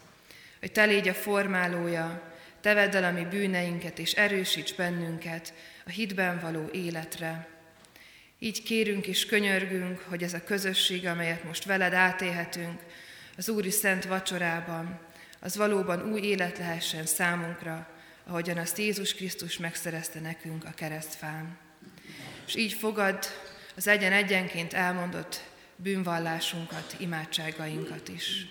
hogy 0.60 0.72
Te 0.72 0.84
légy 0.84 1.08
a 1.08 1.14
formálója, 1.14 2.22
Te 2.60 2.74
vedd 2.74 2.96
el 2.96 3.04
a 3.04 3.10
mi 3.10 3.24
bűneinket, 3.24 3.98
és 3.98 4.12
erősíts 4.12 4.74
bennünket 4.74 5.52
a 5.86 5.90
hitben 5.90 6.40
való 6.40 6.68
életre. 6.72 7.48
Így 8.38 8.62
kérünk 8.62 9.06
és 9.06 9.26
könyörgünk, 9.26 9.98
hogy 10.08 10.22
ez 10.22 10.34
a 10.34 10.44
közösség, 10.44 11.06
amelyet 11.06 11.44
most 11.44 11.64
veled 11.64 11.92
átélhetünk, 11.92 12.80
az 13.36 13.48
Úri 13.48 13.70
Szent 13.70 14.04
Vacsorában, 14.04 15.00
az 15.40 15.56
valóban 15.56 16.12
új 16.12 16.20
élet 16.20 16.58
lehessen 16.58 17.06
számunkra, 17.06 17.88
ahogyan 18.26 18.58
azt 18.58 18.78
Jézus 18.78 19.14
Krisztus 19.14 19.58
megszerezte 19.58 20.20
nekünk 20.20 20.64
a 20.64 20.72
keresztfán. 20.74 21.67
És 22.48 22.56
így 22.56 22.72
fogad 22.72 23.18
az 23.76 23.86
egyen-egyenként 23.86 24.72
elmondott 24.72 25.42
bűnvallásunkat, 25.76 26.94
imádságainkat 26.98 28.08
is. 28.08 28.46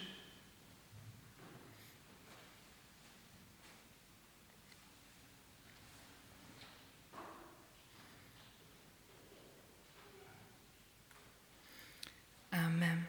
Amen. 12.52 13.08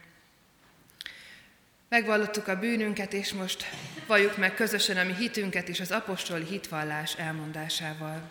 Megvallottuk 1.88 2.48
a 2.48 2.58
bűnünket, 2.58 3.12
és 3.12 3.32
most 3.32 3.64
valljuk 4.06 4.36
meg 4.36 4.54
közösen 4.54 4.96
a 4.96 5.04
mi 5.04 5.14
hitünket 5.14 5.68
is 5.68 5.80
az 5.80 5.90
apostoli 5.90 6.44
hitvallás 6.44 7.16
elmondásával. 7.16 8.30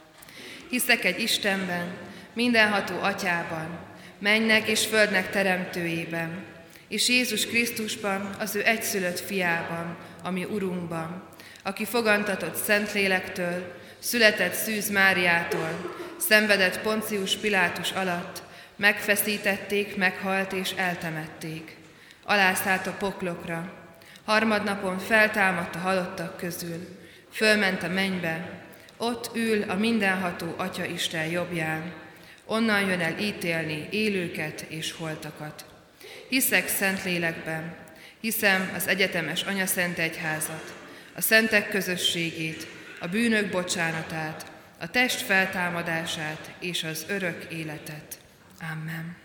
Hiszek 0.70 1.04
egy 1.04 1.20
Istenben, 1.20 2.16
mindenható 2.38 3.02
atyában, 3.02 3.80
mennek 4.20 4.68
és 4.68 4.86
földnek 4.86 5.30
teremtőjében, 5.30 6.44
és 6.88 7.10
Jézus 7.10 7.46
Krisztusban, 7.46 8.30
az 8.40 8.56
ő 8.56 8.66
egyszülött 8.66 9.20
fiában, 9.20 9.98
ami 10.24 10.44
Urunkban, 10.44 11.24
aki 11.64 11.86
fogantatott 11.86 12.56
Szentlélektől, 12.56 13.76
született 14.00 14.54
Szűz 14.54 14.90
Máriától, 14.90 15.96
szenvedett 16.18 16.82
Poncius 16.82 17.36
Pilátus 17.36 17.92
alatt, 17.92 18.44
megfeszítették, 18.76 19.96
meghalt 19.96 20.54
és 20.54 20.72
eltemették. 20.72 21.76
Alászállt 22.24 22.88
a 22.88 22.96
poklokra, 23.00 23.74
harmadnapon 24.26 25.00
feltámadt 25.00 25.76
a 25.76 25.80
halottak 25.80 26.38
közül, 26.38 26.88
fölment 27.32 27.84
a 27.84 27.88
mennybe, 27.88 28.62
ott 28.98 29.32
ül 29.36 29.70
a 29.70 29.76
mindenható 29.76 30.54
Atya 30.58 30.86
Isten 30.86 31.26
jobbján, 31.26 32.06
onnan 32.48 32.88
jön 32.88 33.00
el 33.00 33.20
ítélni 33.20 33.88
élőket 33.92 34.66
és 34.68 34.92
holtakat. 34.92 35.66
Hiszek 36.30 36.68
szent 36.68 37.04
lélekben, 37.04 37.76
hiszem 38.22 38.72
az 38.76 38.88
egyetemes 38.88 39.46
Szent 39.66 39.98
Egyházat, 39.98 40.74
a 41.16 41.22
szentek 41.22 41.70
közösségét, 41.70 42.68
a 43.00 43.08
bűnök 43.08 43.50
bocsánatát, 43.50 44.52
a 44.80 44.90
test 44.90 45.22
feltámadását 45.22 46.52
és 46.60 46.84
az 46.84 47.06
örök 47.08 47.44
életet. 47.52 48.18
Amen. 48.72 49.16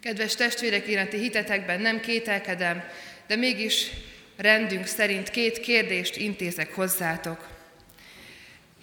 Kedves 0.00 0.34
testvérek, 0.34 0.88
iránti 0.88 1.18
hitetekben 1.18 1.80
nem 1.80 2.00
kételkedem, 2.00 2.84
de 3.26 3.36
mégis 3.36 3.90
rendünk 4.36 4.86
szerint 4.86 5.30
két 5.30 5.60
kérdést 5.60 6.16
intézek 6.16 6.74
hozzátok. 6.74 7.55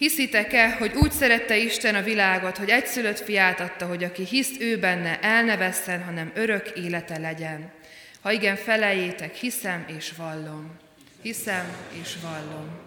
Hiszitek-e, 0.03 0.71
hogy 0.71 0.93
úgy 0.95 1.11
szerette 1.11 1.57
Isten 1.57 1.95
a 1.95 2.01
világot, 2.01 2.57
hogy 2.57 2.69
egyszülött 2.69 3.19
fiát 3.19 3.59
adta, 3.59 3.85
hogy 3.85 4.03
aki 4.03 4.25
hisz 4.25 4.59
ő 4.59 4.79
benne, 4.79 5.19
el 5.19 5.43
ne 5.43 5.57
vesszen, 5.57 6.03
hanem 6.03 6.31
örök 6.35 6.69
élete 6.69 7.19
legyen? 7.19 7.71
Ha 8.21 8.31
igen, 8.31 8.55
felejétek, 8.55 9.35
hiszem 9.35 9.85
és 9.97 10.11
vallom. 10.17 10.71
Hiszem 11.21 11.75
és 12.01 12.15
vallom. 12.21 12.79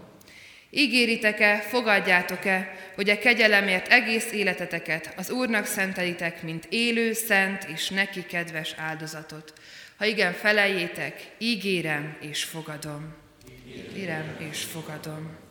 Ígéritek-e, 0.71 1.61
fogadjátok-e, 1.61 2.75
hogy 2.95 3.11
a 3.11 3.19
kegyelemért 3.19 3.89
egész 3.89 4.33
életeteket 4.33 5.14
az 5.17 5.31
Úrnak 5.31 5.67
szentelitek, 5.67 6.43
mint 6.43 6.67
élő, 6.69 7.12
szent 7.12 7.64
és 7.64 7.89
neki 7.89 8.27
kedves 8.27 8.75
áldozatot? 8.79 9.53
Ha 9.97 10.05
igen, 10.05 10.33
felejétek, 10.33 11.27
ígérem 11.39 12.17
és 12.21 12.45
fogadom. 12.45 13.14
Ígérem 13.67 14.37
és 14.51 14.62
fogadom. 14.62 15.45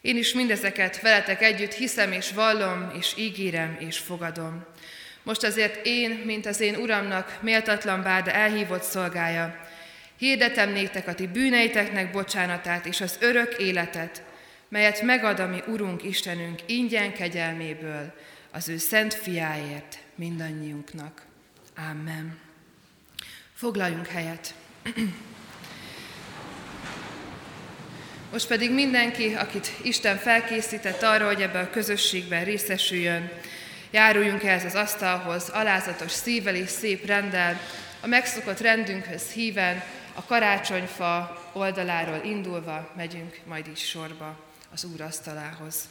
Én 0.00 0.16
is 0.16 0.32
mindezeket 0.32 1.00
veletek 1.00 1.42
együtt 1.42 1.72
hiszem 1.72 2.12
és 2.12 2.32
vallom, 2.32 2.90
és 2.98 3.14
ígérem 3.16 3.76
és 3.80 3.98
fogadom. 3.98 4.64
Most 5.22 5.42
azért 5.42 5.86
én, 5.86 6.10
mint 6.10 6.46
az 6.46 6.60
én 6.60 6.76
Uramnak 6.76 7.38
méltatlan 7.42 8.02
bár, 8.02 8.22
de 8.22 8.34
elhívott 8.34 8.82
szolgája, 8.82 9.68
hirdetem 10.16 10.70
néktek 10.70 11.08
a 11.08 11.14
ti 11.14 11.26
bűneiteknek 11.26 12.10
bocsánatát 12.10 12.86
és 12.86 13.00
az 13.00 13.16
örök 13.20 13.58
életet, 13.58 14.22
melyet 14.68 15.02
megad 15.02 15.40
a 15.40 15.46
mi 15.46 15.62
Urunk 15.66 16.04
Istenünk 16.04 16.60
ingyen 16.66 17.12
kegyelméből, 17.12 18.14
az 18.50 18.68
ő 18.68 18.76
szent 18.76 19.14
fiáért 19.14 19.98
mindannyiunknak. 20.14 21.22
Amen. 21.90 22.38
Foglaljunk 23.54 24.06
helyet. 24.06 24.54
Most 28.32 28.46
pedig 28.46 28.72
mindenki, 28.72 29.34
akit 29.34 29.72
Isten 29.82 30.16
felkészített 30.16 31.02
arra, 31.02 31.26
hogy 31.26 31.42
ebben 31.42 31.64
a 31.64 31.70
közösségben 31.70 32.44
részesüljön, 32.44 33.30
járuljunk 33.90 34.44
ehhez 34.44 34.64
az 34.64 34.74
asztalhoz, 34.74 35.48
alázatos 35.48 36.10
szívvel 36.10 36.54
és 36.54 36.68
szép 36.68 37.06
rendel, 37.06 37.60
a 38.00 38.06
megszokott 38.06 38.60
rendünkhöz 38.60 39.30
híven, 39.30 39.82
a 40.14 40.24
karácsonyfa 40.24 41.42
oldaláról 41.52 42.20
indulva 42.24 42.90
megyünk 42.96 43.38
majd 43.44 43.66
is 43.66 43.88
sorba 43.88 44.36
az 44.72 44.84
Úr 44.84 45.00
asztalához. 45.00 45.88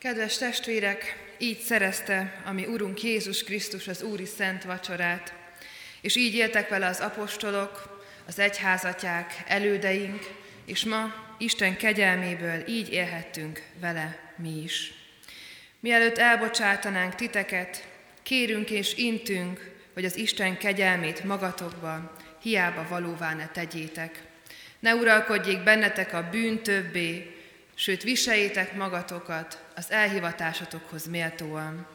Kedves 0.00 0.38
testvérek, 0.38 1.16
így 1.38 1.58
szerezte 1.58 2.42
a 2.44 2.52
mi 2.52 2.66
Urunk 2.66 3.02
Jézus 3.02 3.44
Krisztus 3.44 3.88
az 3.88 4.02
Úri 4.02 4.24
Szent 4.24 4.64
Vacsorát, 4.64 5.34
és 6.00 6.16
így 6.16 6.34
éltek 6.34 6.68
vele 6.68 6.86
az 6.86 7.00
apostolok, 7.00 8.04
az 8.26 8.38
egyházatják, 8.38 9.42
elődeink, 9.46 10.30
és 10.64 10.84
ma 10.84 11.14
Isten 11.38 11.76
kegyelméből 11.76 12.68
így 12.68 12.92
élhettünk 12.92 13.62
vele 13.80 14.32
mi 14.36 14.62
is. 14.62 14.92
Mielőtt 15.80 16.18
elbocsátanánk 16.18 17.14
titeket, 17.14 17.88
kérünk 18.22 18.70
és 18.70 18.94
intünk, 18.94 19.70
hogy 19.94 20.04
az 20.04 20.16
Isten 20.16 20.58
kegyelmét 20.58 21.24
magatokban 21.24 22.10
hiába 22.42 22.86
valóvá 22.88 23.34
ne 23.34 23.48
tegyétek. 23.48 24.22
Ne 24.78 24.94
uralkodjék 24.94 25.62
bennetek 25.62 26.12
a 26.12 26.28
bűn 26.30 26.62
többé, 26.62 27.39
sőt 27.80 28.02
viseljétek 28.02 28.74
magatokat 28.74 29.64
az 29.74 29.90
elhivatásotokhoz 29.90 31.06
méltóan. 31.06 31.86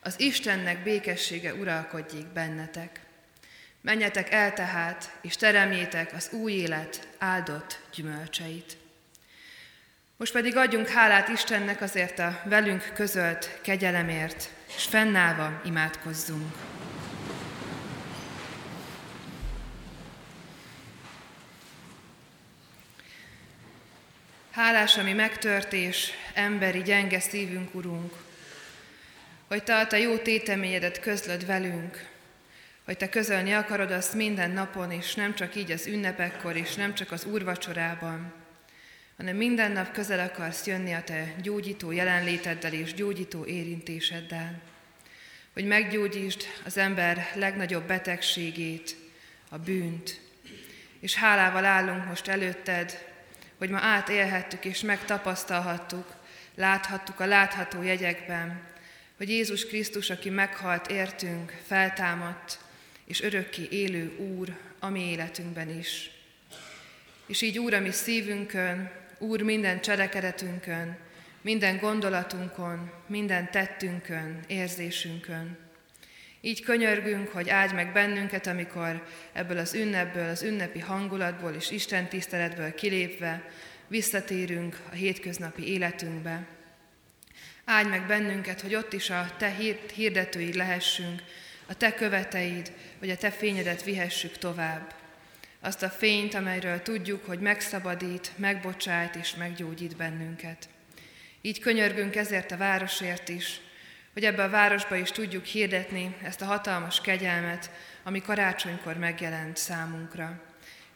Az 0.00 0.20
Istennek 0.20 0.82
békessége 0.82 1.54
uralkodjék 1.54 2.26
bennetek. 2.26 3.00
Menjetek 3.80 4.32
el 4.32 4.52
tehát, 4.52 5.18
és 5.22 5.36
teremjétek 5.36 6.12
az 6.12 6.30
új 6.32 6.52
élet 6.52 7.08
áldott 7.18 7.80
gyümölcseit. 7.94 8.76
Most 10.16 10.32
pedig 10.32 10.56
adjunk 10.56 10.88
hálát 10.88 11.28
Istennek 11.28 11.80
azért 11.80 12.18
a 12.18 12.40
velünk 12.44 12.90
közölt 12.94 13.58
kegyelemért, 13.62 14.50
és 14.76 14.84
fennállva 14.84 15.60
imádkozzunk. 15.64 16.69
Hálás, 24.50 24.96
ami 24.96 25.12
megtört 25.12 25.72
és 25.72 26.10
emberi 26.34 26.82
gyenge 26.82 27.20
szívünk, 27.20 27.74
Urunk, 27.74 28.12
hogy 29.46 29.62
Te 29.62 29.78
a 29.78 29.86
Te 29.86 29.98
jó 29.98 30.16
téteményedet 30.16 31.00
közlöd 31.00 31.46
velünk, 31.46 32.06
hogy 32.84 32.96
Te 32.96 33.08
közölni 33.08 33.52
akarod 33.52 33.90
azt 33.90 34.14
minden 34.14 34.50
napon, 34.50 34.90
és 34.90 35.14
nem 35.14 35.34
csak 35.34 35.56
így 35.56 35.70
az 35.70 35.86
ünnepekkor, 35.86 36.56
és 36.56 36.74
nem 36.74 36.94
csak 36.94 37.12
az 37.12 37.24
úrvacsorában, 37.24 38.32
hanem 39.16 39.36
minden 39.36 39.72
nap 39.72 39.92
közel 39.92 40.20
akarsz 40.20 40.66
jönni 40.66 40.92
a 40.92 41.02
Te 41.02 41.34
gyógyító 41.42 41.90
jelenléteddel 41.90 42.72
és 42.72 42.94
gyógyító 42.94 43.44
érintéseddel, 43.44 44.60
hogy 45.52 45.64
meggyógyítsd 45.64 46.42
az 46.64 46.76
ember 46.76 47.30
legnagyobb 47.34 47.86
betegségét, 47.86 48.96
a 49.48 49.58
bűnt. 49.58 50.20
És 51.00 51.14
hálával 51.14 51.64
állunk 51.64 52.04
most 52.06 52.28
előtted, 52.28 53.09
hogy 53.60 53.70
ma 53.70 53.78
átélhettük 53.78 54.64
és 54.64 54.80
megtapasztalhattuk, 54.80 56.14
láthattuk 56.54 57.20
a 57.20 57.26
látható 57.26 57.82
jegyekben, 57.82 58.60
hogy 59.16 59.28
Jézus 59.28 59.66
Krisztus, 59.66 60.10
aki 60.10 60.30
meghalt 60.30 60.90
értünk, 60.90 61.56
feltámadt, 61.66 62.58
és 63.04 63.22
örökké 63.22 63.68
élő 63.70 64.16
Úr 64.16 64.56
a 64.78 64.88
mi 64.88 65.10
életünkben 65.10 65.78
is. 65.78 66.10
És 67.26 67.42
így 67.42 67.58
Úr 67.58 67.74
a 67.74 67.80
mi 67.80 67.90
szívünkön, 67.90 68.90
Úr 69.18 69.42
minden 69.42 69.80
cselekedetünkön, 69.80 70.98
minden 71.40 71.78
gondolatunkon, 71.78 72.90
minden 73.06 73.50
tettünkön, 73.50 74.40
érzésünkön. 74.46 75.69
Így 76.40 76.62
könyörgünk, 76.62 77.28
hogy 77.28 77.48
áldj 77.48 77.74
meg 77.74 77.92
bennünket, 77.92 78.46
amikor 78.46 79.06
ebből 79.32 79.58
az 79.58 79.74
ünnepből, 79.74 80.28
az 80.28 80.42
ünnepi 80.42 80.78
hangulatból 80.78 81.52
és 81.52 81.70
Isten 81.70 82.08
tiszteletből 82.08 82.74
kilépve 82.74 83.50
visszatérünk 83.86 84.80
a 84.90 84.94
hétköznapi 84.94 85.72
életünkbe. 85.72 86.46
Áldj 87.64 87.88
meg 87.88 88.06
bennünket, 88.06 88.60
hogy 88.60 88.74
ott 88.74 88.92
is 88.92 89.10
a 89.10 89.30
Te 89.38 89.54
hirdetőid 89.94 90.54
lehessünk, 90.54 91.22
a 91.66 91.74
Te 91.74 91.94
követeid, 91.94 92.72
hogy 92.98 93.10
a 93.10 93.16
Te 93.16 93.30
fényedet 93.30 93.84
vihessük 93.84 94.38
tovább. 94.38 94.94
Azt 95.60 95.82
a 95.82 95.88
fényt, 95.88 96.34
amelyről 96.34 96.82
tudjuk, 96.82 97.24
hogy 97.24 97.40
megszabadít, 97.40 98.30
megbocsájt 98.36 99.14
és 99.14 99.34
meggyógyít 99.34 99.96
bennünket. 99.96 100.68
Így 101.40 101.60
könyörgünk 101.60 102.16
ezért 102.16 102.50
a 102.50 102.56
városért 102.56 103.28
is, 103.28 103.60
hogy 104.20 104.28
ebbe 104.28 104.42
a 104.42 104.48
városba 104.48 104.96
is 104.96 105.10
tudjuk 105.10 105.44
hirdetni 105.44 106.16
ezt 106.22 106.40
a 106.40 106.44
hatalmas 106.44 107.00
kegyelmet, 107.00 107.70
ami 108.02 108.20
karácsonykor 108.20 108.96
megjelent 108.96 109.56
számunkra. 109.56 110.40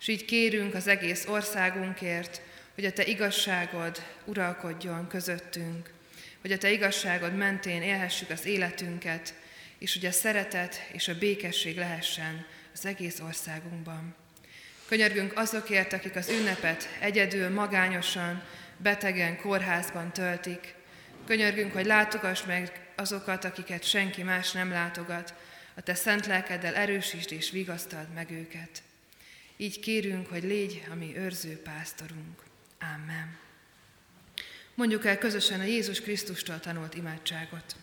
És 0.00 0.08
így 0.08 0.24
kérünk 0.24 0.74
az 0.74 0.86
egész 0.86 1.26
országunkért, 1.26 2.40
hogy 2.74 2.84
a 2.84 2.92
Te 2.92 3.04
igazságod 3.04 4.02
uralkodjon 4.24 5.06
közöttünk, 5.08 5.90
hogy 6.40 6.52
a 6.52 6.58
Te 6.58 6.70
igazságod 6.70 7.36
mentén 7.36 7.82
élhessük 7.82 8.30
az 8.30 8.46
életünket, 8.46 9.34
és 9.78 9.94
hogy 9.94 10.06
a 10.06 10.12
szeretet 10.12 10.88
és 10.92 11.08
a 11.08 11.18
békesség 11.18 11.76
lehessen 11.76 12.46
az 12.74 12.86
egész 12.86 13.20
országunkban. 13.20 14.14
Könyörgünk 14.88 15.38
azokért, 15.38 15.92
akik 15.92 16.16
az 16.16 16.28
ünnepet 16.28 16.88
egyedül, 17.00 17.48
magányosan, 17.48 18.42
betegen, 18.76 19.36
kórházban 19.36 20.12
töltik. 20.12 20.74
Könyörgünk, 21.26 21.72
hogy 21.72 21.86
látogass 21.86 22.42
meg 22.42 22.88
azokat, 22.96 23.44
akiket 23.44 23.84
senki 23.84 24.22
más 24.22 24.52
nem 24.52 24.70
látogat, 24.70 25.34
a 25.74 25.80
Te 25.80 25.94
szent 25.94 26.26
lelkeddel 26.26 26.74
erősítsd 26.74 27.32
és 27.32 27.50
vigasztald 27.50 28.08
meg 28.14 28.30
őket. 28.30 28.82
Így 29.56 29.80
kérünk, 29.80 30.28
hogy 30.28 30.42
légy 30.42 30.82
a 30.90 30.94
mi 30.94 31.16
őrző 31.16 31.60
pásztorunk. 31.62 32.42
Amen. 32.80 33.36
Mondjuk 34.74 35.06
el 35.06 35.18
közösen 35.18 35.60
a 35.60 35.64
Jézus 35.64 36.00
Krisztustól 36.00 36.60
tanult 36.60 36.94
imádságot. 36.94 37.76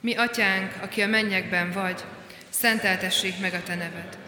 Mi 0.00 0.14
atyánk, 0.14 0.72
aki 0.82 1.02
a 1.02 1.06
mennyekben 1.06 1.72
vagy, 1.72 2.04
szenteltessék 2.48 3.38
meg 3.40 3.54
a 3.54 3.62
te 3.62 3.74
neved. 3.74 4.18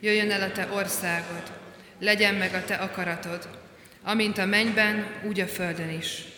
Jöjjön 0.00 0.30
el 0.30 0.42
a 0.42 0.52
te 0.52 0.68
országod, 0.72 1.52
legyen 1.98 2.34
meg 2.34 2.54
a 2.54 2.64
te 2.64 2.74
akaratod, 2.74 3.48
amint 4.02 4.38
a 4.38 4.44
mennyben, 4.44 5.06
úgy 5.22 5.40
a 5.40 5.46
földön 5.46 5.90
is. 5.90 6.33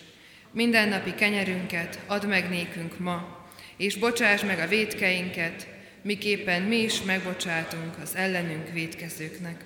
Mindennapi 0.57 1.15
kenyerünket 1.15 1.99
add 2.07 2.27
meg 2.27 2.49
nékünk 2.49 2.99
ma, 2.99 3.47
és 3.77 3.97
bocsáss 3.97 4.43
meg 4.43 4.59
a 4.59 4.67
védkeinket, 4.67 5.67
miképpen 6.03 6.63
mi 6.63 6.77
is 6.77 7.03
megbocsátunk 7.03 7.99
az 8.03 8.15
ellenünk 8.15 8.71
védkezőknek. 8.73 9.65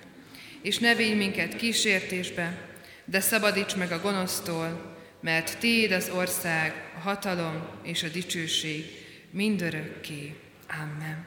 És 0.61 0.77
ne 0.77 0.95
védj 0.95 1.13
minket 1.13 1.55
kísértésbe, 1.55 2.69
de 3.05 3.19
szabadíts 3.19 3.75
meg 3.75 3.91
a 3.91 4.01
gonosztól, 4.01 4.95
mert 5.21 5.57
Tiéd 5.59 5.91
az 5.91 6.09
ország, 6.09 6.91
a 6.95 6.99
hatalom 6.99 7.67
és 7.83 8.03
a 8.03 8.07
dicsőség 8.07 8.85
mindörökké. 9.29 10.35
Amen. 10.81 11.25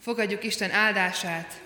Fogadjuk 0.00 0.44
Isten 0.44 0.70
áldását, 0.70 1.60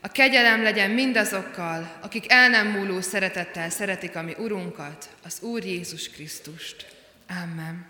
a 0.00 0.08
kegyelem 0.08 0.62
legyen 0.62 0.90
mindazokkal, 0.90 1.98
akik 2.00 2.32
el 2.32 2.48
nem 2.48 2.66
múló 2.66 3.00
szeretettel 3.00 3.70
szeretik 3.70 4.16
a 4.16 4.22
mi 4.22 4.34
Urunkat, 4.38 5.08
az 5.24 5.42
Úr 5.42 5.64
Jézus 5.64 6.10
Krisztust. 6.10 6.86
Amen. 7.28 7.86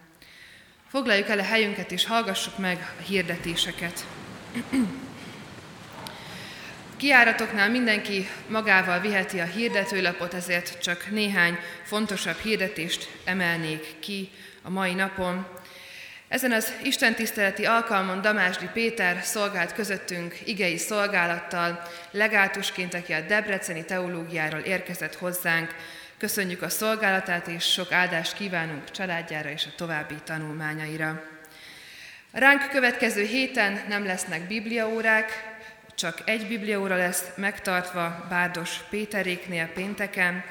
Foglaljuk 0.88 1.28
el 1.28 1.38
a 1.38 1.42
helyünket 1.42 1.92
és 1.92 2.06
hallgassuk 2.06 2.58
meg 2.58 2.94
a 2.98 3.02
hirdetéseket. 3.02 4.04
Kiáratoknál 6.96 7.70
mindenki 7.70 8.28
magával 8.48 9.00
viheti 9.00 9.38
a 9.38 9.44
hirdetőlapot, 9.44 10.34
ezért 10.34 10.82
csak 10.82 11.10
néhány 11.10 11.58
fontosabb 11.82 12.38
hirdetést 12.38 13.08
emelnék 13.24 13.98
ki 14.00 14.30
a 14.62 14.70
mai 14.70 14.94
napon. 14.94 15.46
Ezen 16.28 16.52
az 16.52 16.72
Isten 16.82 17.14
tiszteleti 17.14 17.64
alkalmon 17.64 18.20
Damásdi 18.20 18.68
Péter 18.72 19.22
szolgált 19.22 19.72
közöttünk 19.72 20.36
igei 20.44 20.76
szolgálattal, 20.76 21.82
legátusként, 22.10 22.94
aki 22.94 23.12
a 23.12 23.20
Debreceni 23.20 23.84
teológiáról 23.84 24.60
érkezett 24.60 25.14
hozzánk. 25.14 25.74
Köszönjük 26.18 26.62
a 26.62 26.68
szolgálatát, 26.68 27.46
és 27.46 27.64
sok 27.64 27.92
áldást 27.92 28.34
kívánunk 28.34 28.90
családjára 28.90 29.50
és 29.50 29.64
a 29.66 29.74
további 29.76 30.14
tanulmányaira. 30.24 31.22
Ránk 32.32 32.68
következő 32.70 33.24
héten 33.24 33.80
nem 33.88 34.04
lesznek 34.04 34.46
bibliaórák, 34.46 35.54
csak 35.94 36.22
egy 36.24 36.46
bibliaóra 36.46 36.96
lesz 36.96 37.24
megtartva 37.36 38.26
Bárdos 38.28 38.76
Péteréknél 38.90 39.66
pénteken, 39.66 40.44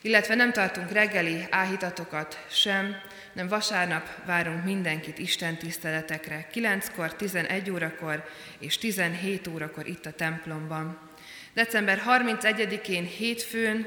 illetve 0.00 0.34
nem 0.34 0.52
tartunk 0.52 0.92
reggeli 0.92 1.46
áhítatokat 1.50 2.44
sem, 2.50 2.96
nem 3.32 3.48
vasárnap 3.48 4.24
várunk 4.26 4.64
mindenkit 4.64 5.18
Isten 5.18 5.56
tiszteletekre, 5.56 6.46
9-kor, 6.54 7.14
11 7.14 7.70
órakor 7.70 8.28
és 8.58 8.78
17 8.78 9.46
órakor 9.46 9.86
itt 9.86 10.06
a 10.06 10.12
templomban. 10.12 10.98
December 11.54 12.02
31-én 12.06 13.04
hétfőn 13.04 13.86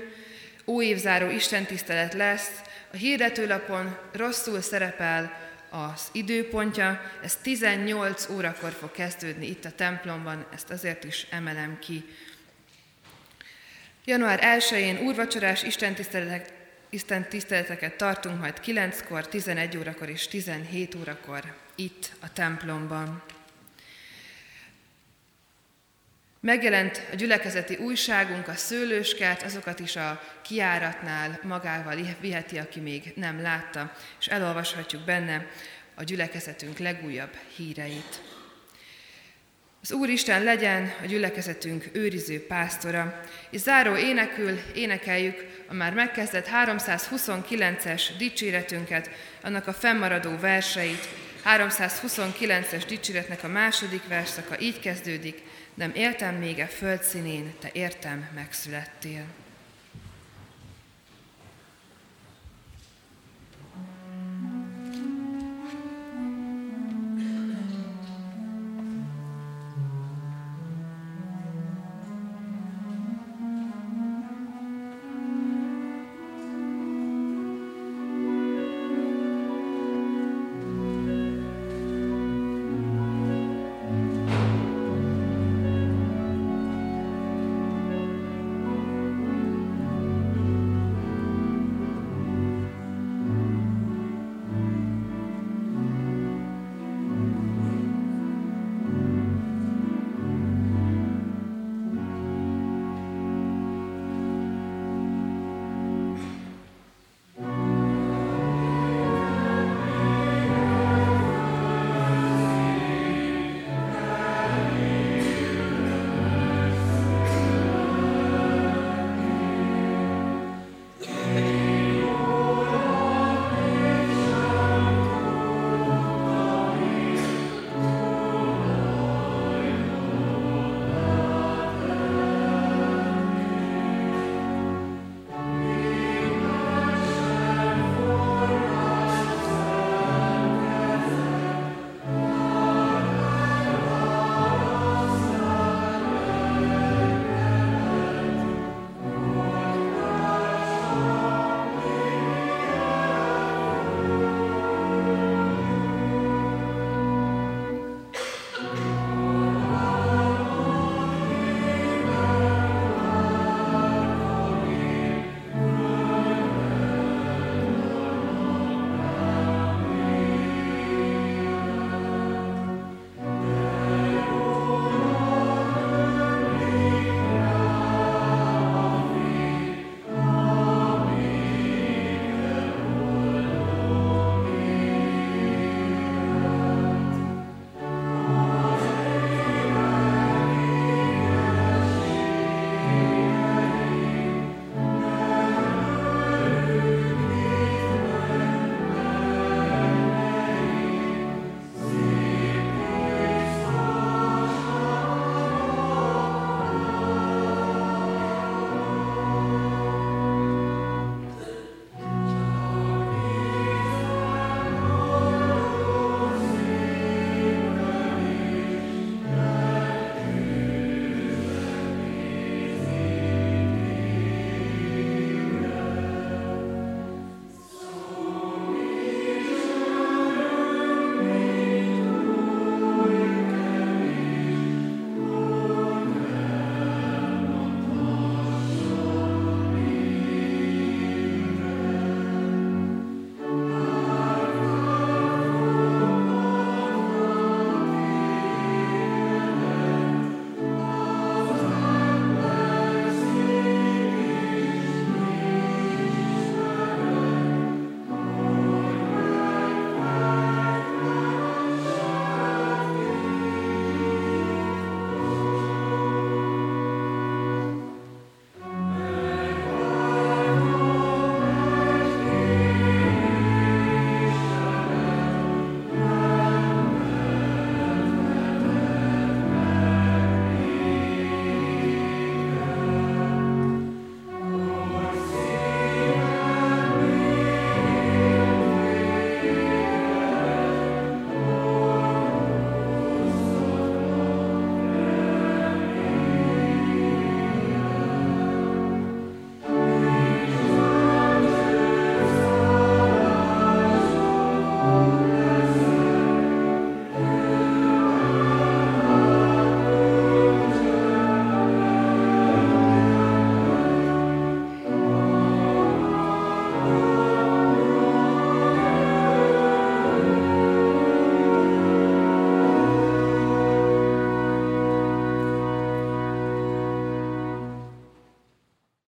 óévzáró 0.66 1.30
istentisztelet 1.30 2.14
lesz, 2.14 2.62
a 2.92 2.96
hirdetőlapon 2.96 3.98
rosszul 4.12 4.62
szerepel 4.62 5.52
az 5.70 6.08
időpontja, 6.12 7.02
ez 7.24 7.36
18 7.36 8.30
órakor 8.30 8.72
fog 8.72 8.92
kezdődni 8.92 9.48
itt 9.48 9.66
a 9.66 9.72
templomban, 9.72 10.46
ezt 10.54 10.70
azért 10.70 11.04
is 11.04 11.28
emelem 11.30 11.80
ki. 11.80 12.06
Január 14.06 14.40
1-én 14.44 14.98
úrvacsorás 14.98 15.64
istentiszteletek 15.64 16.63
Isten 16.94 17.30
tiszteleteket 17.30 17.96
tartunk 17.98 18.40
majd 18.40 18.60
9-kor, 18.66 19.28
11 19.28 19.78
órakor 19.78 20.10
és 20.10 20.28
17 20.28 20.96
órakor 20.96 21.56
itt 21.76 22.12
a 22.20 22.34
templomban. 22.34 23.24
Megjelent 26.40 27.02
a 27.12 27.16
gyülekezeti 27.16 27.76
újságunk, 27.76 28.48
a 28.48 28.56
szőlőskert, 28.56 29.42
azokat 29.42 29.80
is 29.80 29.96
a 29.96 30.22
kiáratnál 30.42 31.40
magával 31.44 31.96
viheti, 32.20 32.58
aki 32.58 32.80
még 32.80 33.14
nem 33.16 33.42
látta, 33.42 33.92
és 34.20 34.28
elolvashatjuk 34.28 35.02
benne 35.02 35.48
a 35.96 36.04
gyülekezetünk 36.04 36.78
legújabb 36.78 37.36
híreit. 37.56 38.33
Az 39.84 39.92
Úristen 39.92 40.44
legyen 40.44 40.94
a 41.02 41.06
gyülekezetünk 41.06 41.90
őriző 41.92 42.46
pásztora, 42.46 43.22
és 43.50 43.60
záró 43.60 43.96
énekül 43.96 44.60
énekeljük 44.76 45.46
a 45.68 45.74
már 45.74 45.94
megkezdett 45.94 46.50
329-es 46.66 48.02
dicséretünket, 48.18 49.10
annak 49.42 49.68
a 49.68 49.74
fennmaradó 49.74 50.38
verseit. 50.40 51.08
329-es 51.46 52.84
dicséretnek 52.88 53.44
a 53.44 53.48
második 53.48 54.08
verszaka 54.08 54.60
így 54.60 54.80
kezdődik, 54.80 55.42
nem 55.74 55.92
éltem 55.96 56.36
még 56.36 56.60
a 56.60 56.68
földszínén, 56.68 57.54
te 57.60 57.70
értem 57.74 58.30
megszülettél. 58.36 59.43